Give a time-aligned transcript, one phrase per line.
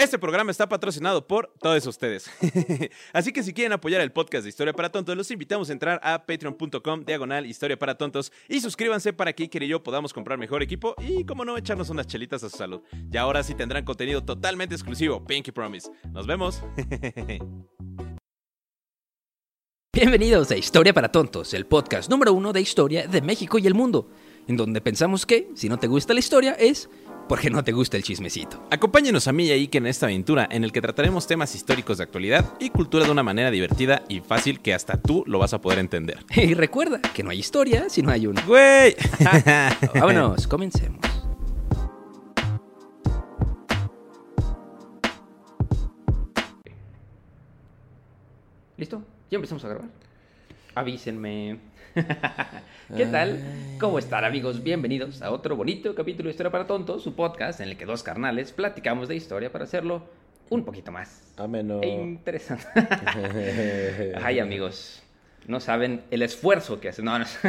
[0.00, 2.30] Este programa está patrocinado por todos ustedes.
[3.12, 6.00] Así que si quieren apoyar el podcast de Historia para Tontos, los invitamos a entrar
[6.02, 10.38] a patreon.com diagonal Historia para Tontos y suscríbanse para que Iker y yo podamos comprar
[10.38, 12.80] mejor equipo y, como no, echarnos unas chelitas a su salud.
[13.12, 15.90] Y ahora sí tendrán contenido totalmente exclusivo, Pinky Promise.
[16.14, 16.62] Nos vemos.
[19.92, 23.74] Bienvenidos a Historia para Tontos, el podcast número uno de historia de México y el
[23.74, 24.08] mundo,
[24.48, 26.88] en donde pensamos que, si no te gusta la historia, es
[27.30, 28.60] porque no te gusta el chismecito.
[28.72, 31.98] Acompáñenos a mí y a Iker en esta aventura en el que trataremos temas históricos
[31.98, 35.54] de actualidad y cultura de una manera divertida y fácil que hasta tú lo vas
[35.54, 36.24] a poder entender.
[36.34, 38.44] Y recuerda que no hay historia si no hay una.
[38.44, 38.96] ¡Güey!
[39.94, 40.98] Vámonos, comencemos.
[48.76, 49.04] ¿Listo?
[49.30, 49.88] ¿Ya empezamos a grabar?
[50.74, 51.60] Avísenme.
[52.96, 53.38] ¿Qué tal?
[53.80, 54.62] ¿Cómo están amigos?
[54.62, 58.02] Bienvenidos a otro bonito capítulo de Historia para Tontos, su podcast en el que dos
[58.02, 60.02] carnales platicamos de historia para hacerlo
[60.50, 61.80] un poquito más Ameno.
[61.82, 62.64] e interesante.
[64.22, 65.02] Ay amigos,
[65.46, 67.04] no saben el esfuerzo que hacen.
[67.04, 67.24] No, no.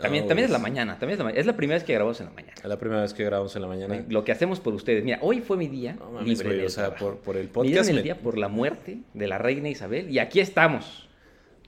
[0.00, 2.20] también, No, también es la mañana, también es la, es la primera vez que grabamos
[2.20, 2.54] en la mañana.
[2.56, 4.04] Es la primera vez que grabamos en la mañana.
[4.08, 5.02] Lo que hacemos por ustedes.
[5.04, 7.64] Mira, hoy fue mi día No mames, libre o sea, por, por el Me dieron
[7.72, 7.90] podcast.
[7.90, 11.02] el me- día por la muerte de la reina Isabel y aquí estamos.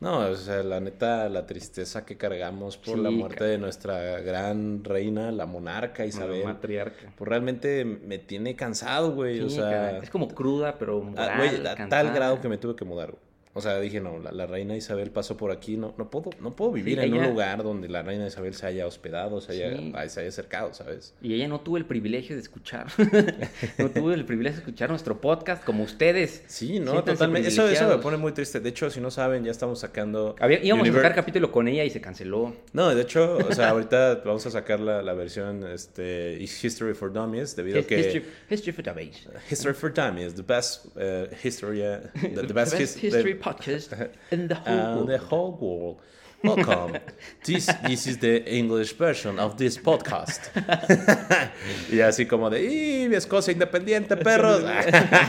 [0.00, 4.20] No, o sea, la neta, la tristeza que cargamos por Sí, la muerte de nuestra
[4.20, 6.40] gran reina, la monarca Isabel.
[6.40, 7.12] La matriarca.
[7.16, 9.40] Pues realmente me tiene cansado, güey.
[9.40, 12.76] o sea, es como cruda, pero a, moral, güey, a tal grado que me tuve
[12.76, 13.27] que mudar, güey.
[13.58, 16.52] O sea, dije, no, la, la reina Isabel pasó por aquí, no, no puedo, no
[16.54, 19.76] puedo vivir en ella- un lugar donde la reina Isabel se haya hospedado, se haya,
[19.76, 19.92] Sí.
[20.10, 21.14] se haya acercado, ¿sabes?
[21.20, 22.86] Y ella no tuvo el privilegio de escuchar.
[23.78, 26.42] no tuvo el privilegio de escuchar nuestro podcast como ustedes.
[26.46, 27.48] Sí, no, Siéntanse totalmente.
[27.48, 28.60] Eso, eso me pone muy triste.
[28.60, 30.36] De hecho, si no saben, ya estamos sacando.
[30.40, 32.54] Había- íbamos Univer- a sacar capítulo con ella y se canceló.
[32.72, 37.12] No, de hecho, o sea, ahorita vamos a sacar la, la versión este, History for
[37.12, 37.98] Dummies, debido a que.
[37.98, 39.26] History, history for Dummies.
[39.50, 43.34] History for Dummies, the best uh, history, uh, the, the The best, best his- history
[43.34, 43.92] the- podcast
[44.30, 45.08] in the whole uh, world.
[45.08, 45.96] the whole world.
[46.44, 46.92] Welcome.
[47.44, 50.50] this, this is the English version of this podcast.
[51.92, 54.62] y así como de, ¡y Escocia independiente, perros!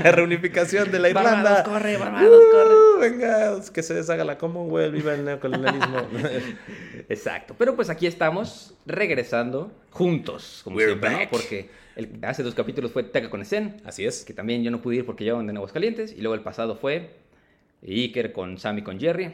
[0.03, 1.31] Reunificación de la Irlanda.
[1.63, 2.75] Barbados, corre, Barbados, corre.
[2.75, 5.97] Uh, Venga, que se deshaga la Commonwealth, viva el neocolonialismo.
[7.09, 7.56] Exacto.
[7.57, 11.18] Pero pues aquí estamos regresando juntos, como We're siempre, ¿no?
[11.18, 11.30] back.
[11.31, 14.24] Porque el- hace dos capítulos fue Teca con Esen, Así es.
[14.24, 16.12] que también yo no pude ir porque yo ando en Aguascalientes.
[16.16, 17.16] Y luego el pasado fue
[17.81, 19.34] Iker con Sam y con Jerry.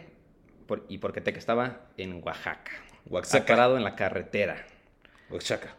[0.67, 2.71] por- y porque Teca estaba en Oaxaca.
[3.07, 3.45] Oaxaca.
[3.45, 4.65] Parado en la carretera.
[5.29, 5.75] Oaxaca.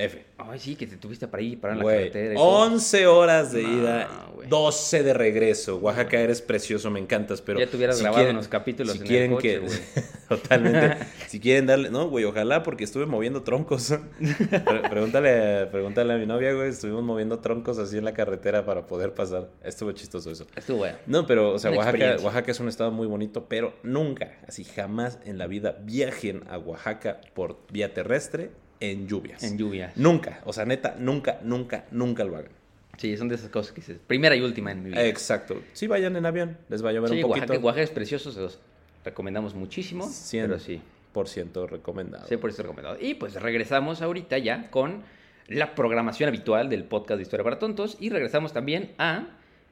[0.00, 0.24] F.
[0.38, 2.32] Ay, sí, que te tuviste para parar en la Güey, carretera.
[2.32, 2.44] y todo.
[2.46, 4.48] 11 horas de No, ida, güey.
[4.48, 5.76] 12 de regreso.
[5.78, 7.58] Oaxaca, eres precioso, me encantas, pero...
[7.58, 9.78] Ya te hubieras grabado unos capítulos si en el quieren coche, que, güey.
[10.28, 11.04] Totalmente.
[11.26, 11.90] si quieren darle...
[11.90, 13.92] No, güey, ojalá, porque estuve moviendo troncos.
[14.20, 16.68] Pre- pregúntale, pregúntale a mi novia, güey.
[16.68, 19.50] Estuvimos moviendo troncos así en la carretera para poder pasar.
[19.64, 20.46] Estuvo chistoso eso.
[20.54, 20.96] Estuvo bueno.
[21.06, 22.16] No, pero, o sea, Oaxaca.
[22.22, 26.56] Oaxaca es un estado muy bonito, pero nunca, así jamás en la vida viajen a
[26.58, 28.50] Oaxaca por vía terrestre
[28.80, 29.42] en lluvias.
[29.42, 29.96] En lluvias.
[29.96, 32.52] Nunca, o sea, neta, nunca, nunca, nunca lo hagan.
[32.96, 33.98] Sí, son de esas cosas que dices.
[34.06, 35.04] Primera y última en mi vida.
[35.06, 35.62] Exacto.
[35.72, 37.44] Si vayan en avión, les va a llover Sí, un poquito.
[37.46, 38.58] Oaxaca, Oaxaca es precioso, se los
[39.04, 40.06] recomendamos muchísimo.
[40.06, 40.30] 100%.
[40.42, 40.80] Pero sí,
[41.12, 42.26] Por ciento recomendado.
[42.26, 42.96] sí, por eso recomendado.
[43.00, 45.02] Y pues regresamos ahorita ya con
[45.46, 49.28] la programación habitual del podcast de Historia para Tontos y regresamos también a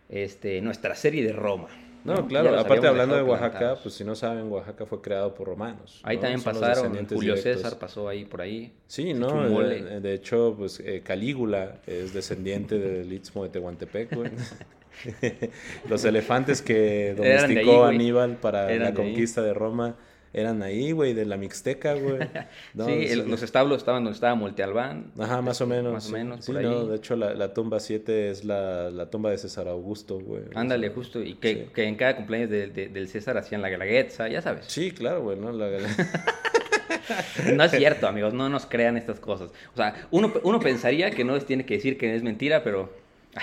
[0.09, 1.69] este, nuestra serie de Roma.
[2.06, 3.81] No, claro, aparte hablando de Oaxaca, plantados.
[3.81, 6.00] pues si no saben, Oaxaca fue creado por romanos.
[6.03, 6.22] Ahí ¿no?
[6.22, 7.62] también Son pasaron, Julio directos.
[7.62, 8.72] César pasó ahí por ahí.
[8.87, 9.49] Sí, ¿no?
[9.61, 14.30] De, de hecho, pues eh, Calígula es descendiente del Istmo de Tehuantepec, güey.
[15.89, 17.84] Los elefantes que ahí, domesticó.
[17.84, 19.97] Aníbal para Eran la de conquista de Roma
[20.36, 22.18] eran ahí, güey, de la Mixteca, güey.
[22.74, 23.28] No, sí, el- sí.
[23.28, 25.10] los establos estaban donde estaba Monte Albán.
[25.18, 25.92] Ajá, más o Este, menos.
[25.94, 26.12] Más o sí.
[26.12, 26.88] menos, Sí, por no, ahí.
[26.88, 30.42] de hecho la, la tumba 7 es la, la tumba de César Augusto, güey.
[30.54, 31.21] Ándale, justo.
[31.22, 31.66] Y que, sí.
[31.74, 34.66] que en cada cumpleaños de- de- del César hacían la galaguetza, ya sabes.
[34.68, 35.50] Sí, claro, güey, ¿no?
[35.53, 35.66] La-
[37.54, 39.50] No es cierto, amigos, no nos crean estas cosas.
[39.72, 42.92] O sea, uno, uno pensaría que no les tiene que decir que es mentira, pero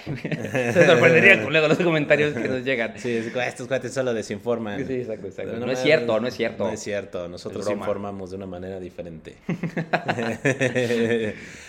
[0.05, 2.93] Se sorprendería con luego los comentarios que nos llegan.
[2.97, 4.85] Sí, es- estos cuates solo desinforman.
[4.87, 5.51] Sí, exacto, exacto.
[5.53, 6.65] Pero No es cierto, no es cierto.
[6.65, 9.35] No es cierto, nosotros informamos de una manera diferente.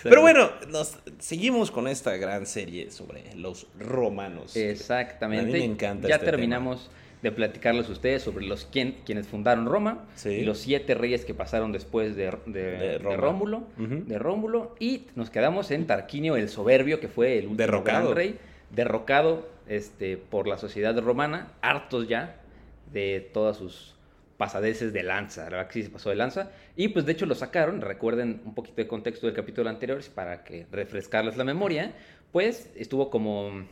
[0.03, 4.55] Pero bueno, nos seguimos con esta gran serie sobre los romanos.
[4.55, 5.43] Exactamente.
[5.43, 6.89] A mí me encanta Ya este terminamos
[7.21, 10.29] de platicarles a ustedes sobre los quien- quienes fundaron Roma Sí.
[10.29, 13.17] y los siete reyes que pasaron después de, de- De de Roma.
[13.17, 18.03] Rómulo, de Rómulo y nos quedamos en Tarquinio el soberbio que fue el último Derrocado.
[18.09, 18.39] gran rey
[18.71, 22.35] derrocado este, por la sociedad romana, hartos ya
[22.91, 23.95] de todas sus
[24.37, 27.25] pasadeces de lanza, la verdad que sí se pasó de lanza y pues de hecho
[27.25, 31.93] lo sacaron, recuerden un poquito de contexto del capítulo anterior para que refrescarles la memoria,
[32.33, 33.65] pues estuvo como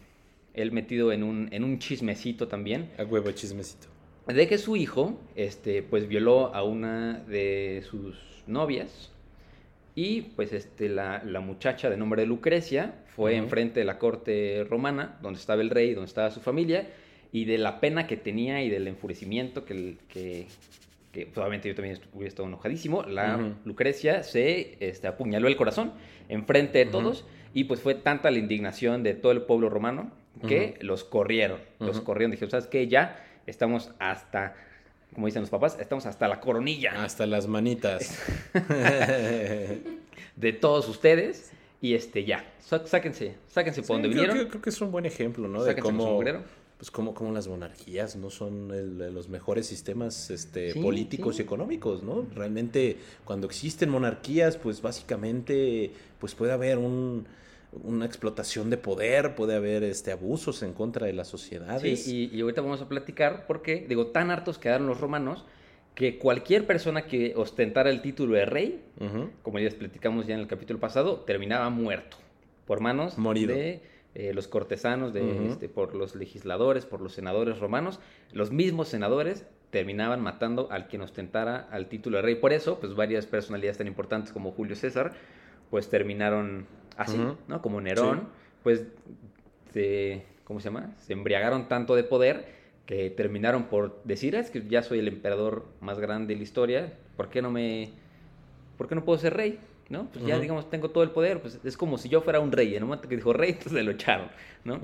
[0.54, 3.88] él metido en un, en un chismecito también, A huevo chismecito.
[4.28, 8.16] de que su hijo, este, pues violó a una de sus
[8.48, 9.12] novias
[9.96, 13.44] y pues este, la, la muchacha de nombre de Lucrecia fue Ujú.
[13.44, 16.88] enfrente de la corte romana, donde estaba el rey, donde estaba su familia,
[17.32, 20.48] y de la pena que tenía y del enfurecimiento que, que,
[21.12, 23.56] que pues, obviamente yo también hubiera estado enojadísimo, la.
[23.66, 25.94] Lucrecia se este, apuñaló el corazón
[26.30, 30.12] enfrente de todos y pues fue tanta la indignación de todo el pueblo romano
[30.48, 32.88] que los corrieron, los corrieron, dijeron, ¿sabes qué?
[32.88, 34.56] Ya estamos hasta,
[35.14, 38.20] como dicen los papás, estamos hasta la coronilla Hasta las manitas.
[40.36, 41.52] de todos ustedes
[41.82, 44.82] y este ya, Sá- sáquense, sáquense por donde Sí, creo, vinieron, que- creo que es
[44.82, 45.64] un buen ejemplo, ¿no?
[45.64, 46.22] De sáquense cómo,
[46.78, 51.42] pues como, como las monarquías no son el- los mejores sistemas este, Sí, políticos sí.
[51.42, 52.26] y económicos, ¿no?
[52.34, 57.28] Realmente cuando existen monarquías, pues básicamente pues puede haber un-
[57.84, 62.04] una explotación de poder, puede haber este, abusos en contra de las sociedades.
[62.04, 65.46] Sí, y, y ahorita vamos a platicar porque, digo, tan hartos quedaron los romanos
[65.96, 68.84] que cualquier persona que ostentara el título de rey,
[69.44, 72.18] como ya les platicamos ya en el capítulo pasado, terminaba muerto
[72.66, 73.54] por manos Morido.
[73.54, 73.82] de
[74.16, 78.00] eh, los cortesanos, de, este, por los legisladores, por los senadores romanos.
[78.32, 82.36] Los mismos senadores terminaban matando al quien ostentara al título de rey.
[82.36, 85.14] Por eso, pues varias personalidades tan importantes como Julio César,
[85.70, 86.68] pues terminaron
[86.98, 87.18] así.
[87.48, 87.62] ¿no?
[87.62, 88.26] Como Nerón, Sí.
[88.64, 88.84] pues
[89.74, 90.94] se, ¿cómo se llama?
[91.00, 92.46] Se embriagaron tanto de poder
[92.86, 96.44] que terminaron por decir, "Ah, es que ya soy el emperador más grande de la
[96.44, 97.90] historia, ¿por qué no me,
[98.78, 99.60] por qué no puedo ser rey?
[99.90, 100.08] ¿No?
[100.14, 102.70] Pues ya, digamos, tengo todo el poder, pues es como si yo fuera un rey,
[102.70, 104.28] en el momento que dijo rey, entonces lo echaron,
[104.64, 104.80] ¿no?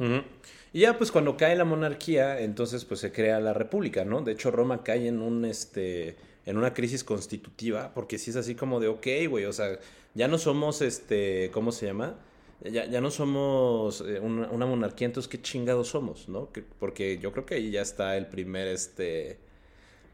[0.74, 4.22] Y ya pues cuando cae la monarquía, entonces pues se crea la república, ¿no?
[4.22, 8.56] De hecho Roma cae en un este en una crisis constitutiva, porque si es así
[8.56, 9.80] como de, ok, güey, o sea,
[10.16, 12.16] ya no somos este, ¿cómo se llama?
[12.64, 16.52] Ya, ya no somos eh, una, monarquía, entonces qué chingados somos, ¿no?
[16.52, 19.40] Que- porque yo creo que ahí ya está el primer este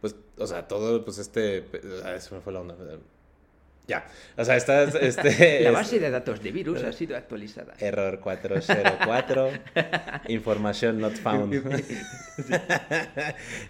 [0.01, 1.65] pues, o sea, todo, pues este,
[2.03, 2.75] ah, se me fue la onda.
[3.87, 5.61] Ya, o sea, está este...
[5.61, 7.73] La base de datos de virus ha sido actualizada.
[7.79, 9.49] Error 404.
[10.29, 11.53] Información not found.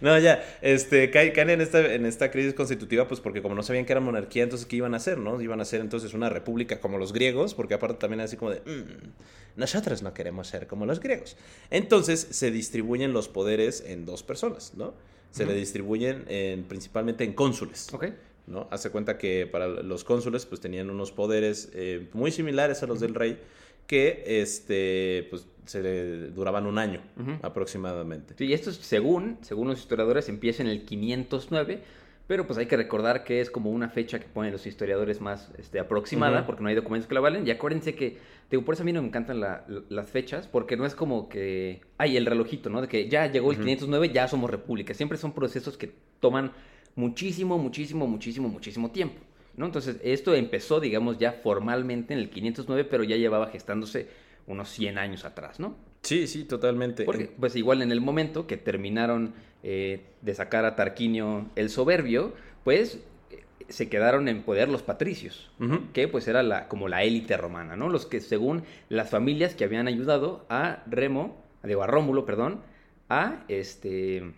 [0.02, 0.44] no, ya.
[0.62, 4.00] Este, caen, en, esta, en esta crisis constitutiva, pues porque como no sabían que era
[4.00, 5.42] monarquía, entonces ¿qué iban a hacer, no?
[5.42, 8.62] Iban a ser entonces una república como los griegos, porque aparte también así como de,
[8.62, 9.12] "Mm,
[9.58, 11.38] nosotros no queremos ser como los griegos.
[11.70, 14.94] Entonces se distribuyen los poderes en dos personas, ¿no?
[15.32, 17.94] Se le distribuyen en, principalmente en cónsules.
[17.94, 18.06] Ok.
[18.48, 18.68] ¿No?
[18.72, 23.00] Hace cuenta que para los cónsules pues tenían unos poderes eh, muy similares a los
[23.00, 23.40] del rey
[23.88, 27.02] que este pues se le duraban un año
[27.42, 28.34] aproximadamente.
[28.38, 31.80] Sí, esto es según, según los historiadores empieza en el 509,
[32.28, 35.52] pero pues hay que recordar que es como una fecha que ponen los historiadores más
[35.58, 37.46] este, aproximada, porque no hay documentos que la valen.
[37.48, 38.18] Y acuérdense que,
[38.50, 41.30] digo, por eso a mí no me encantan la- las fechas, porque no es como
[41.30, 42.82] que hay el relojito, ¿no?
[42.82, 44.94] De que ya llegó el 509, ya somos república.
[44.96, 46.52] Siempre son procesos que toman
[46.96, 49.22] muchísimo, muchísimo, muchísimo, muchísimo tiempo.
[49.58, 49.66] ¿no?
[49.66, 54.08] Entonces, esto empezó, digamos, ya formalmente en el 509, pero ya llevaba gestándose
[54.48, 55.76] unos 100 años atrás, ¿no?
[56.02, 57.04] Sí, sí, totalmente.
[57.04, 59.34] Porque, pues igual en el momento que terminaron
[59.64, 62.34] eh, de sacar a Tarquinio el soberbio,
[62.64, 63.00] pues
[63.32, 65.50] eh, se quedaron en poder los patricios,
[65.94, 67.90] que pues era la, como la élite romana, ¿no?
[67.90, 72.62] Los que según las familias que habían ayudado a Remo, digo, a Rómulo, perdón,
[73.10, 74.32] a este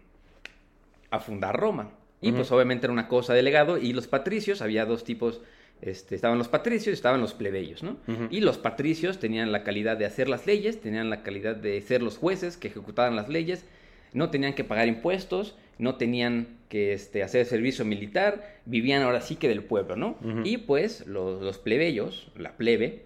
[1.09, 1.91] a fundar Roma.
[2.21, 5.41] Y pues obviamente era una cosa de legado y los patricios, había dos tipos,
[5.81, 7.97] este, estaban los patricios y estaban los plebeyos, ¿no?
[8.31, 12.01] Y los patricios tenían la calidad de hacer las leyes, tenían la calidad de ser
[12.01, 13.65] los jueces que ejecutaban las leyes,
[14.13, 19.35] no tenían que pagar impuestos, no tenían que este, hacer servicio militar, vivían ahora sí
[19.35, 20.17] que del pueblo, ¿no?
[20.43, 23.05] Y pues los, los plebeyos, la plebe,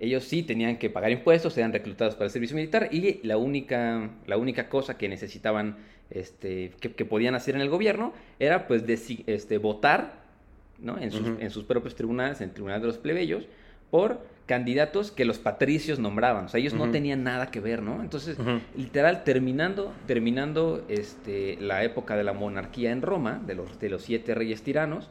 [0.00, 4.10] ellos sí tenían que pagar impuestos, eran reclutados para el servicio militar y la única,
[4.26, 5.76] la única cosa que necesitaban,
[6.10, 8.82] este, que, que podían hacer en el gobierno era pues
[9.26, 10.20] este, votar
[10.78, 10.98] ¿no?
[10.98, 11.36] en, sus, Ujú.
[11.40, 13.46] en sus propios tribunales, en el tribunal de los plebeyos,
[13.90, 16.46] por candidatos que los patricios nombraban.
[16.46, 18.02] O sea, ellos no tenían nada que ver, ¿no?
[18.02, 18.36] Entonces,
[18.76, 24.02] literal, terminando, terminando este, la época de la monarquía en Roma, de los, de los
[24.02, 25.08] siete reyes tiranos,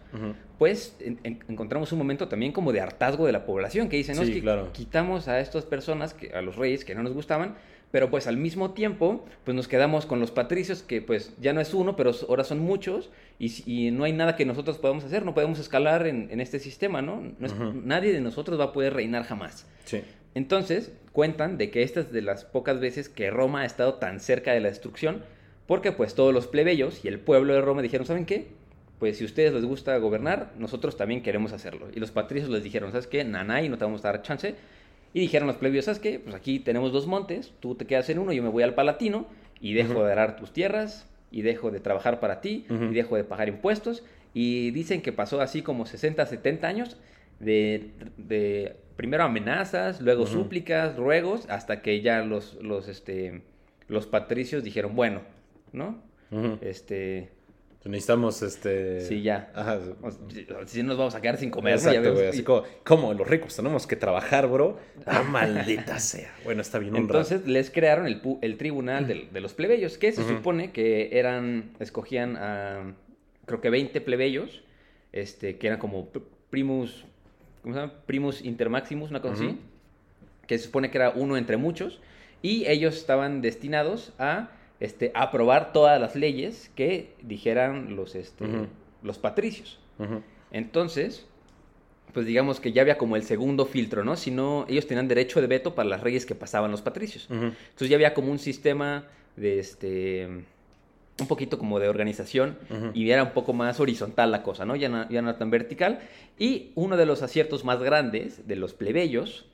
[0.57, 4.17] pues en- en- encontramos un momento también como de hartazgo de la población, que dicen,
[4.17, 4.73] no, Sí, es que claro.
[4.73, 7.55] quitamos a estas personas, que, a los reyes que no nos gustaban,
[7.91, 11.61] pero pues al mismo tiempo, pues nos quedamos con los patricios, que pues ya no
[11.61, 15.25] es uno, pero ahora son muchos, y, y no hay nada que nosotros podamos hacer,
[15.25, 17.23] no podemos escalar en, en este sistema, ¿no?
[17.39, 17.53] No es-
[17.83, 19.65] Nadie de nosotros va a poder reinar jamás.
[19.85, 20.01] Sí.
[20.35, 24.19] Entonces, cuentan de que esta es de las pocas veces que Roma ha estado tan
[24.19, 25.23] cerca de la destrucción,
[25.65, 28.47] porque pues todos los plebeyos y el pueblo de Roma dijeron, ¿saben qué?
[28.99, 31.87] Pues si a ustedes les gusta gobernar, nosotros también queremos hacerlo.
[31.95, 33.23] Y los patricios les dijeron, ¿sabes qué?
[33.23, 34.55] Nanay, no te vamos a dar chance.
[35.13, 36.19] Y dijeron los plebeyos, ¿sabes qué?
[36.19, 39.27] Pues aquí tenemos dos montes, tú te quedas en uno, yo me voy al Palatino
[39.59, 43.23] y dejo de arar tus tierras y dejo de trabajar para ti y dejo de
[43.23, 44.03] pagar impuestos.
[44.33, 46.97] Y dicen que pasó así como 60, 70 años
[47.39, 53.41] de, de primero amenazas, luego súplicas, ruegos, hasta que ya los, los, este,
[53.87, 55.21] los patricios dijeron, bueno,
[55.71, 56.01] ¿no?
[56.61, 57.29] Este,
[57.85, 59.01] Necesitamos este.
[59.01, 59.51] sí, ya.
[59.55, 59.79] Ajá.
[60.65, 62.27] Si nos vamos a quedar sin comer, Exacto, güey.
[62.27, 63.13] Así como, ¿cómo?
[63.13, 64.77] Los ricos tenemos que trabajar, bro.
[65.05, 66.29] Ah, maldita sea.
[66.43, 67.03] Bueno, está bien rato.
[67.05, 71.71] Entonces les crearon el, el tribunal del- de, los plebeyos, que se supone que eran,
[71.79, 72.95] escogían a,
[73.45, 74.61] creo que 20 plebeyos,
[75.13, 77.05] este, que eran como pr- primus,
[77.63, 77.93] ¿cómo se llama?
[78.05, 79.57] Primus intermaximus, una cosa así,
[80.47, 82.01] que se supone que era uno entre muchos,
[82.41, 88.45] y ellos estaban destinados a este, aprobar todas las leyes que dijeran los, este,
[89.03, 89.79] los patricios.
[90.51, 91.25] Entonces,
[92.13, 94.15] pues digamos que ya había como el segundo filtro, ¿no?
[94.15, 97.27] Si no, ellos tenían derecho de veto para las leyes que pasaban los patricios.
[97.29, 99.05] Entonces ya había como un sistema
[99.35, 100.27] de este
[101.19, 102.57] un poquito como de organización
[102.93, 104.77] y era un poco más horizontal la cosa, ¿no?
[104.77, 105.99] Ya no, ya no era tan vertical.
[106.37, 109.45] Y uno de los aciertos más grandes de los plebeyos,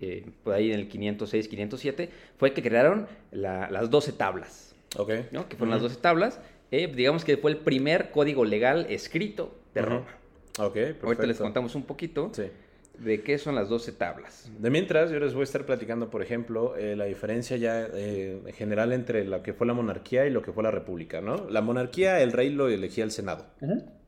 [0.00, 5.10] eh, por ahí en el 506, 507, fue que crearon la- las 12 tablas, Ok.
[5.32, 5.48] ¿no?
[5.48, 6.40] Que fueron las 12 tablas.
[6.70, 9.82] Eh, digamos que fue el primer código legal escrito de.
[9.82, 10.06] Roma.
[10.58, 11.06] Ok, perfecto.
[11.06, 12.44] Ahorita les contamos un poquito Sí.
[12.98, 14.50] De qué son las 12 tablas.
[14.58, 18.40] De mientras, yo les voy a estar platicando, por ejemplo, eh, la diferencia ya eh,
[18.46, 21.48] en general entre lo que fue la monarquía y lo que fue la república, ¿no?
[21.50, 23.46] La monarquía, el rey lo elegía el Senado,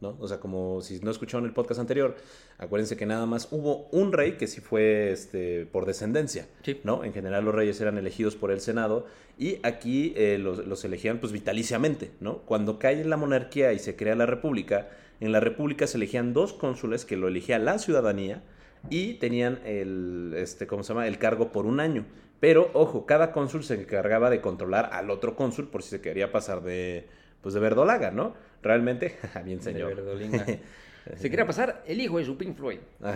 [0.01, 0.17] ¿no?
[0.21, 2.15] O sea, como si no escucharon el podcast anterior,
[2.59, 6.81] acuérdense que nada más hubo un rey que sí fue este, por descendencia, Sí.
[6.85, 7.03] ¿no?
[7.05, 9.07] En general los reyes eran elegidos por el Senado
[9.39, 12.39] y aquí eh, los, los elegían pues vitaliciamente, ¿no?
[12.43, 14.89] Cuando cae la monarquía y se crea la república,
[15.21, 18.43] en la república se elegían dos cónsules que lo elegía la ciudadanía
[18.91, 21.07] y tenían el, este, ¿cómo se llama?
[21.07, 22.05] El cargo por un año.
[22.41, 26.33] Pero, ojo, cada cónsul se encargaba de controlar al otro cónsul por si se quería
[26.33, 27.09] pasar de,
[27.41, 28.35] pues, de verdolaga, ¿no?
[28.63, 29.97] Realmente, bien señor.
[30.05, 30.61] De.
[31.19, 32.81] Se quería pasar el hijo de su Pink Floyd.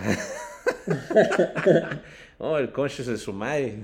[2.43, 3.83] Oh, el conche de su madre.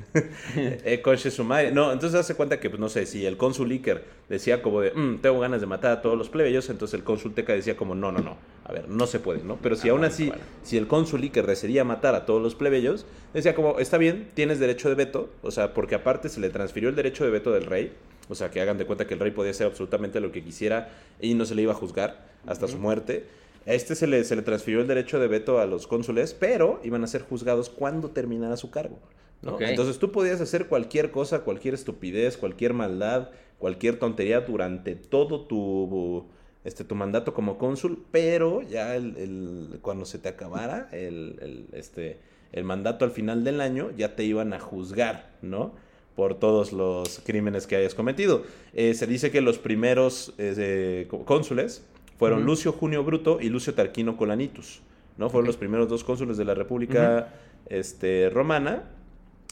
[0.84, 1.72] el conche de su madre.
[1.72, 4.92] No, entonces hace cuenta que, pues no sé, si el cónsul Iker decía como de,
[4.94, 7.94] "Mm, tengo ganas de matar a todos los plebeyos, entonces el cónsul Teca decía como,
[7.94, 8.38] no, no, no.
[8.68, 9.58] A ver, no se puede, ¿no?
[9.62, 10.42] Pero si Ah, aún bueno, así, bueno.
[10.62, 14.60] si el cónsul Iker decidía matar a todos los plebeyos, decía como, está bien, tienes
[14.60, 17.66] derecho de veto, o sea, porque aparte se le transfirió el derecho de veto del
[17.66, 17.94] rey,
[18.28, 20.90] o sea, que hagan de cuenta que el rey podía hacer absolutamente lo que quisiera
[21.22, 23.26] y no se le iba a juzgar hasta su muerte.
[23.66, 26.82] A este se le, se le transfirió el derecho de veto a los cónsules, pero
[26.84, 29.00] iban a ser juzgados cuando terminara su cargo.
[29.42, 29.62] ¿no?
[29.62, 36.26] Entonces tú podías hacer cualquier cosa, cualquier estupidez, cualquier maldad, cualquier tontería durante todo tu,
[36.68, 41.66] este, tu mandato como cónsul, pero ya el, el- cuando se te acabara el, el,
[41.74, 42.20] este,
[42.52, 45.74] el mandato al final del año, ya te iban a juzgar, ¿no?
[46.16, 48.44] Por todos los crímenes que hayas cometido.
[48.74, 51.84] Eh, se dice que los primeros eh, cónsules
[52.18, 52.44] fueron.
[52.44, 54.82] Lucio Junio Bruto y Lucio Tarquino Colanitus,
[55.18, 55.30] ¿no?
[55.30, 57.34] Fueron los primeros dos cónsules de la República
[57.70, 58.84] este, Romana.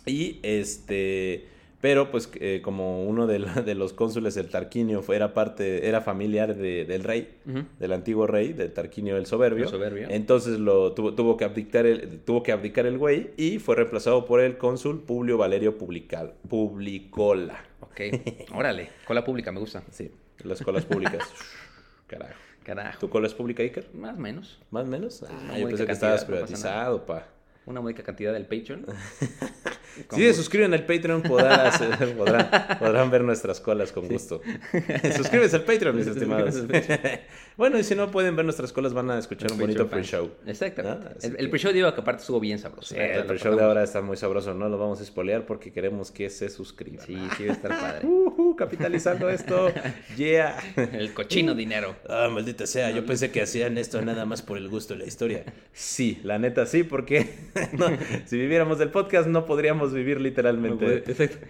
[0.07, 1.47] Y este,
[1.81, 5.87] pero pues eh, como uno de, la- de los cónsules del Tarquinio fue- era parte,
[5.87, 7.37] era familiar de- del rey,
[7.79, 9.65] del antiguo rey, de Tarquinio el Soberbio.
[9.65, 10.07] El Soberbio.
[10.09, 14.25] Entonces lo tuvo, tuvo que abdicar el, tuvo que abdicar el güey y fue reemplazado
[14.25, 17.63] por el cónsul Publio Valerio Publical, Publicola.
[17.81, 18.01] Ok,
[18.53, 18.89] órale.
[19.05, 19.83] Cola pública, me gusta.
[19.91, 20.11] Sí,
[20.43, 21.27] las colas públicas.
[22.07, 22.33] Carajo.
[22.63, 22.99] Carajo.
[22.99, 23.87] ¿Tu cola es pública, Iker?
[23.93, 24.59] Más o menos.
[24.71, 25.21] ¿Más o menos?
[25.21, 27.27] una Ah, yo módica pensé que estabas no privatizado, pa.
[27.65, 28.85] Una módica cantidad del Patreon.
[30.11, 34.41] Si se suscriben al Patreon podrán, hacer- podrán, podrán ver nuestras colas con gusto.
[35.15, 36.63] Suscríbete al Patreon, mis estimados.
[37.55, 40.31] bueno, y si no pueden ver nuestras colas, van a escuchar un bonito pre-show.
[40.45, 41.07] Exactamente.
[41.23, 42.93] Ah, el, pre-show digo que aparte estuvo bien sabroso.
[42.93, 45.71] Sí, verdad, el pre-show de ahora está muy sabroso, no lo vamos a spoilear porque
[45.71, 47.05] queremos que se suscriban.
[47.05, 48.05] Sí, sí, va a estar padre.
[48.05, 49.71] Uh, capitalizando esto,
[50.17, 50.57] yeah.
[50.75, 51.95] El cochino dinero.
[52.09, 55.05] Ah, maldita sea, yo pensé que hacían esto nada más por el gusto de la
[55.05, 55.45] historia.
[55.71, 57.29] Sí, la neta sí, porque
[57.77, 57.87] no,
[58.25, 60.85] si viviéramos del podcast no podríamos vivir literalmente.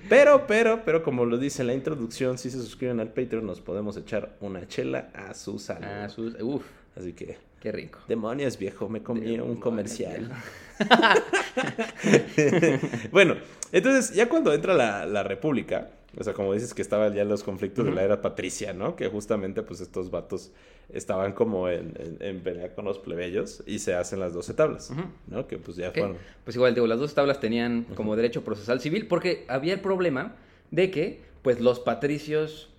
[0.09, 3.61] Pero, pero, pero como lo dice en la introducción, si se suscriben al Patreon nos
[3.61, 5.87] podemos echar una chela a su salud.
[6.09, 6.63] Sus- uf,
[6.95, 7.97] Así que, qué rico.
[8.07, 10.31] demonios viejo, me comí un comercial.
[13.11, 13.37] bueno,
[13.71, 17.41] entonces ya cuando entra la, la República, o sea, como dices que estaban ya los
[17.41, 18.95] conflictos de la era patricia, ¿no?
[18.95, 20.51] Que justamente pues estos vatos
[20.93, 24.93] estaban como en, en, en pelea con los plebeyos y se hacen las 12 tablas,
[25.25, 25.47] ¿no?
[25.47, 26.17] Que pues ya fueron...
[26.43, 30.35] Pues igual, digo, las dos tablas tenían como derecho procesal civil porque había el problema
[30.69, 32.69] de que, pues, los patricios,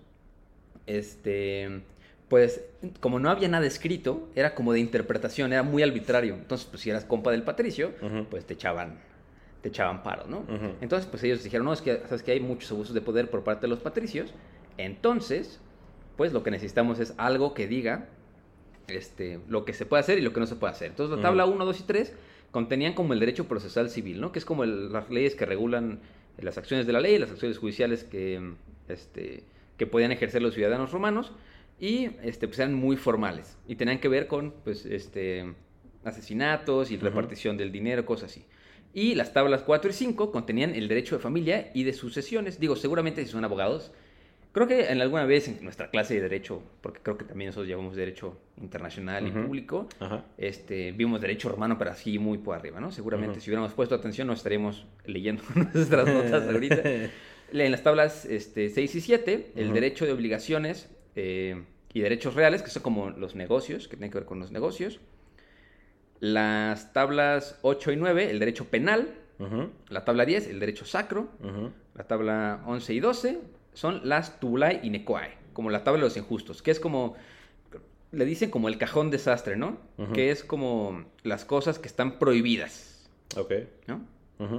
[0.86, 1.82] este,
[2.28, 2.64] pues,
[3.00, 6.35] como no había nada escrito, era como de interpretación, era muy arbitrario.
[6.35, 7.92] Entonces, pues, si eras compa del patricio,
[8.30, 8.99] pues te echaban,
[9.62, 10.45] te echaban paro, ¿no?
[10.80, 13.45] Entonces, pues ellos dijeron, no, es que, sabes que hay muchos abusos de poder por
[13.45, 14.33] parte de los patricios.
[14.76, 15.61] Entonces,
[16.16, 18.09] pues lo que necesitamos es algo que diga
[18.88, 20.88] este, lo que se puede hacer y lo que no se puede hacer.
[20.88, 22.12] Entonces, la tabla 1, 2 y 3
[22.52, 24.33] contenían como el derecho procesal civil, ¿no?
[24.33, 26.00] Que es como el- las leyes que regulan
[26.38, 28.52] las acciones de la ley, las acciones judiciales que,
[28.88, 29.42] este,
[29.76, 31.33] que podían ejercer los ciudadanos romanos
[31.78, 35.54] y este, pues eran muy formales y tenían que ver con pues, este,
[36.04, 38.45] asesinatos y repartición del dinero, cosas así.
[38.95, 42.59] Y las tablas 4 y 5 contenían el derecho de familia y de sucesiones.
[42.59, 43.92] Digo, seguramente si son abogados,
[44.52, 47.68] creo que en alguna vez en nuestra clase de derecho, porque creo que también nosotros
[47.68, 49.42] llevamos derecho internacional y Ujú.
[49.42, 50.25] público, Ajá.
[50.38, 52.90] este, vimos derecho romano, pero así muy por arriba, ¿no?
[52.90, 55.42] Seguramente si hubiéramos puesto atención no estaríamos leyendo
[55.75, 56.83] nuestras notas ahorita.
[57.52, 62.62] En las tablas este, 6 y 7, el derecho de obligaciones eh, y derechos reales,
[62.62, 65.00] que son como los negocios, que tienen que ver con los negocios.
[66.20, 69.14] Las tablas 8 y 9, el derecho penal.
[69.90, 71.28] La tabla 10, el derecho sacro.
[71.94, 73.38] La tabla 11 y 12
[73.75, 77.14] son las tubulae y nequae, como la tabla de los injustos, que es como,
[78.12, 79.78] le dicen como el cajón desastre, ¿no?
[80.14, 83.52] Que es como las cosas que están prohibidas, Ok.
[83.87, 84.02] ¿no?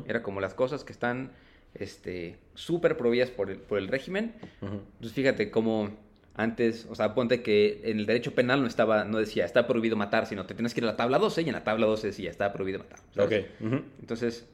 [0.07, 1.31] Era como las cosas que están
[1.73, 4.35] este, súper prohibidas por el, por el régimen.
[4.61, 5.89] Entonces fíjate cómo
[6.37, 9.95] antes, o sea, ponte que en el derecho penal no estaba, no decía, está prohibido
[9.97, 12.07] matar, sino te tienes que ir a la tabla 12 y en la tabla 12
[12.07, 12.99] decía, está prohibido matar.
[13.15, 13.45] ¿sabes?
[13.59, 13.65] Ok.
[13.65, 13.81] ujú.
[13.99, 14.45] Entonces,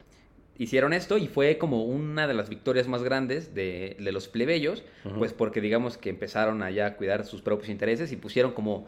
[0.57, 4.83] hicieron esto y fue como una de las victorias más grandes de, de los plebeyos,
[5.17, 8.87] pues porque digamos que empezaron allá a cuidar sus propios intereses y pusieron como...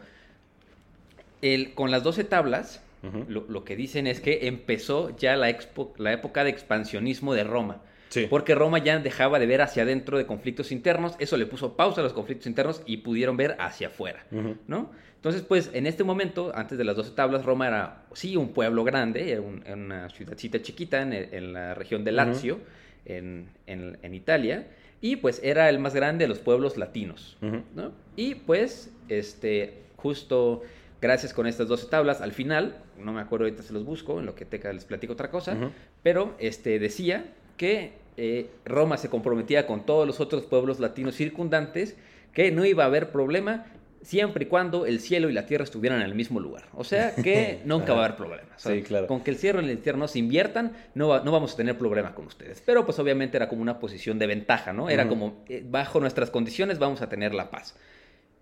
[1.42, 2.82] El, con las 12 tablas,
[3.28, 7.44] lo, lo que dicen es que empezó ya la, expo- la época de expansionismo de
[7.44, 7.82] Roma.
[8.08, 8.26] Sí.
[8.30, 12.00] Porque Roma ya dejaba de ver hacia adentro de conflictos internos, eso le puso pausa
[12.00, 14.24] a los conflictos internos y pudieron ver hacia afuera.
[14.66, 14.90] ¿no?
[15.16, 18.84] Entonces, pues, en este momento, antes de las 12 tablas, Roma era, sí, un pueblo
[18.84, 22.60] grande, era, un- era una ciudadcita chiquita en, el- en la región de Lazio,
[23.06, 24.68] en, en- en Italia,
[25.00, 27.62] y pues era el más grande de los pueblos latinos, Ujú.
[27.74, 27.92] ¿no?
[28.14, 30.62] Y pues, este, justo
[31.00, 34.26] gracias con estas 12 tablas, al final, no me acuerdo ahorita se los busco, en
[34.26, 35.56] lo que Teca les platico otra cosa,
[36.04, 37.24] pero este, decía
[37.56, 41.96] que eh, Roma se comprometía con todos los otros pueblos latinos circundantes
[42.32, 43.66] que no iba a haber problema
[44.02, 46.64] siempre y cuando el cielo y la tierra estuvieran en el mismo lugar.
[46.74, 48.48] O sea que nunca va a haber problema.
[48.56, 49.06] Sí, claro.
[49.08, 51.56] Con que el cielo y la tierra no se inviertan, no, va- no vamos a
[51.56, 52.62] tener problema con ustedes.
[52.64, 54.88] Pero pues obviamente era como una posición de ventaja, ¿no?
[54.88, 57.76] Era como, eh, bajo nuestras condiciones vamos a tener la paz.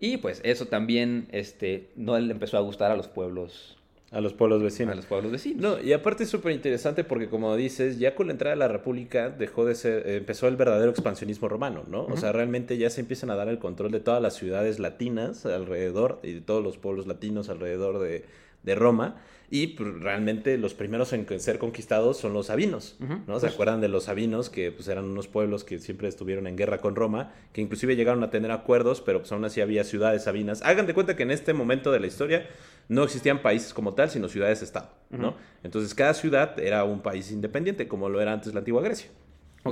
[0.01, 3.79] Y pues eso también este, no le empezó a gustar a los pueblos,
[4.15, 4.97] A los pueblos a vecinos.
[4.97, 5.61] los pueblos vecinos.
[5.61, 8.69] No, y aparte es súper interesante porque como dices, ya con la entrada de la
[8.69, 12.05] República dejó de ser, eh, empezó el verdadero expansionismo romano, ¿no?
[12.07, 15.45] O sea, realmente ya se empiezan a dar el control de todas las ciudades latinas
[15.47, 18.25] alrededor y de todos los pueblos latinos alrededor de,
[18.65, 19.17] de Roma.
[19.51, 22.97] Y pues, realmente los primeros en ser conquistados son los sabinos.
[23.27, 23.39] ¿no?
[23.39, 26.79] ¿Se acuerdan de los sabinos que pues eran unos pueblos que siempre estuvieron en guerra
[26.79, 30.63] con Roma, que inclusive llegaron a tener acuerdos, pero pues aún así había ciudades sabinas.
[30.63, 32.49] Hagan de cuenta que en este momento de la historia
[32.89, 35.37] no existían países como tal, sino ciudades-estado, ¿no?
[35.63, 39.11] Entonces cada ciudad era un país independiente, como lo era antes la antigua Grecia.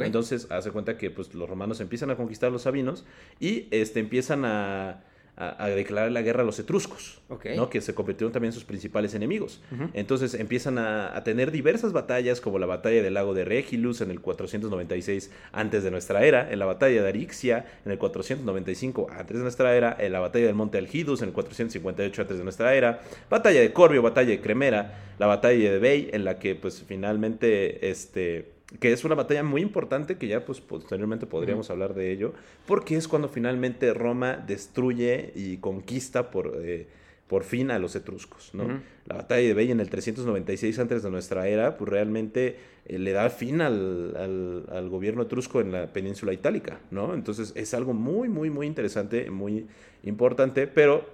[0.01, 3.05] Entonces, hace cuenta que pues, los romanos empiezan a conquistar a los sabinos
[3.39, 5.03] y este, empiezan a,
[5.37, 7.21] a- a declarar la guerra a los etruscos.
[7.57, 7.71] ¿no?
[7.71, 9.63] que se convirtieron también en sus principales enemigos.
[9.95, 14.11] Entonces empiezan a, a tener diversas batallas, como la batalla del lago de Regilus en
[14.11, 19.37] el 496 antes de nuestra era, en la batalla de Arixia en el 495 antes
[19.37, 22.75] de nuestra era, en la batalla del monte Algidus en el 458 antes de nuestra
[22.75, 26.85] era, batalla de Corbio, batalla de Cremera, la batalla de Bey, en la que pues
[26.87, 32.11] finalmente este que es una batalla muy importante que ya pues posteriormente podríamos hablar de
[32.11, 32.33] ello,
[32.67, 36.87] porque es cuando finalmente Roma destruye y conquista por, eh,
[37.29, 38.83] por fin a los etruscos, ¿no?
[39.07, 42.57] La batalla de Veii en el 396 antes de nuestra era, pues realmente
[42.87, 47.15] eh, le da fin al, al, gobierno etrusco en la península itálica, ¿no?
[47.15, 49.67] Entonces es algo muy, muy, muy interesante, muy
[50.05, 51.05] importante, pero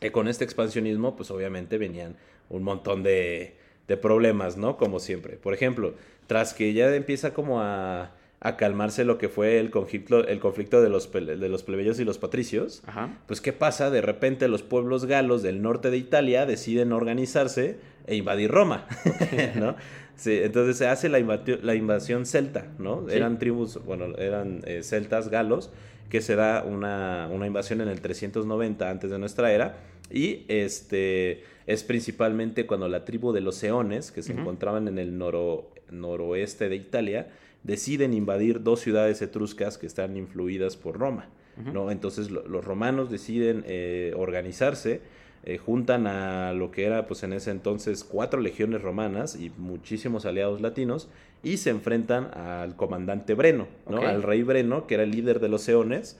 [0.00, 2.16] eh, con este expansionismo, pues obviamente venían
[2.50, 3.54] un montón de,
[3.88, 4.76] de problemas, ¿no?
[4.76, 5.36] Como siempre.
[5.36, 5.94] Por ejemplo,
[6.26, 8.12] tras que ya empieza como a
[8.44, 12.04] a calmarse lo que fue el conflicto, el conflicto de, los, de los plebeyos y
[12.04, 12.82] los patricios,
[13.26, 13.88] pues ¿qué pasa?
[13.88, 18.88] De repente los pueblos galos del norte de Italia deciden organizarse e invadir Roma,
[19.54, 19.76] ¿no?
[20.26, 21.20] entonces se hace la,
[21.62, 23.08] la invasión celta, ¿no?
[23.08, 25.70] Eran tribus, bueno, eran eh, celtas galos,
[26.10, 29.76] que se da una, una, invasión en el 390 antes de nuestra era,
[30.10, 35.16] y este es principalmente cuando la tribu de los Eones, que se encontraban en el
[35.16, 37.28] noro, noroeste de Italia,
[37.62, 41.28] deciden invadir dos ciudades etruscas que están influidas por Roma.
[41.72, 41.90] ¿no?
[41.90, 45.02] Entonces los romanos deciden eh, organizarse,
[45.44, 50.24] eh, juntan a lo que era pues en ese entonces cuatro legiones romanas y muchísimos
[50.24, 51.08] aliados latinos
[51.42, 54.00] y se enfrentan al comandante Breno, ¿no?
[54.02, 56.18] al rey Breno, que era el líder de los eones,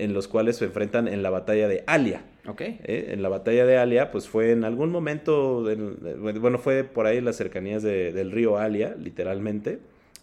[0.00, 2.22] en los cuales se enfrentan en la batalla de Alia.
[2.58, 3.10] ¿Eh?
[3.12, 5.64] en la batalla de Alia, pues fue en algún momento,
[6.18, 9.78] bueno, fue por ahí en las cercanías del río Alia, literalmente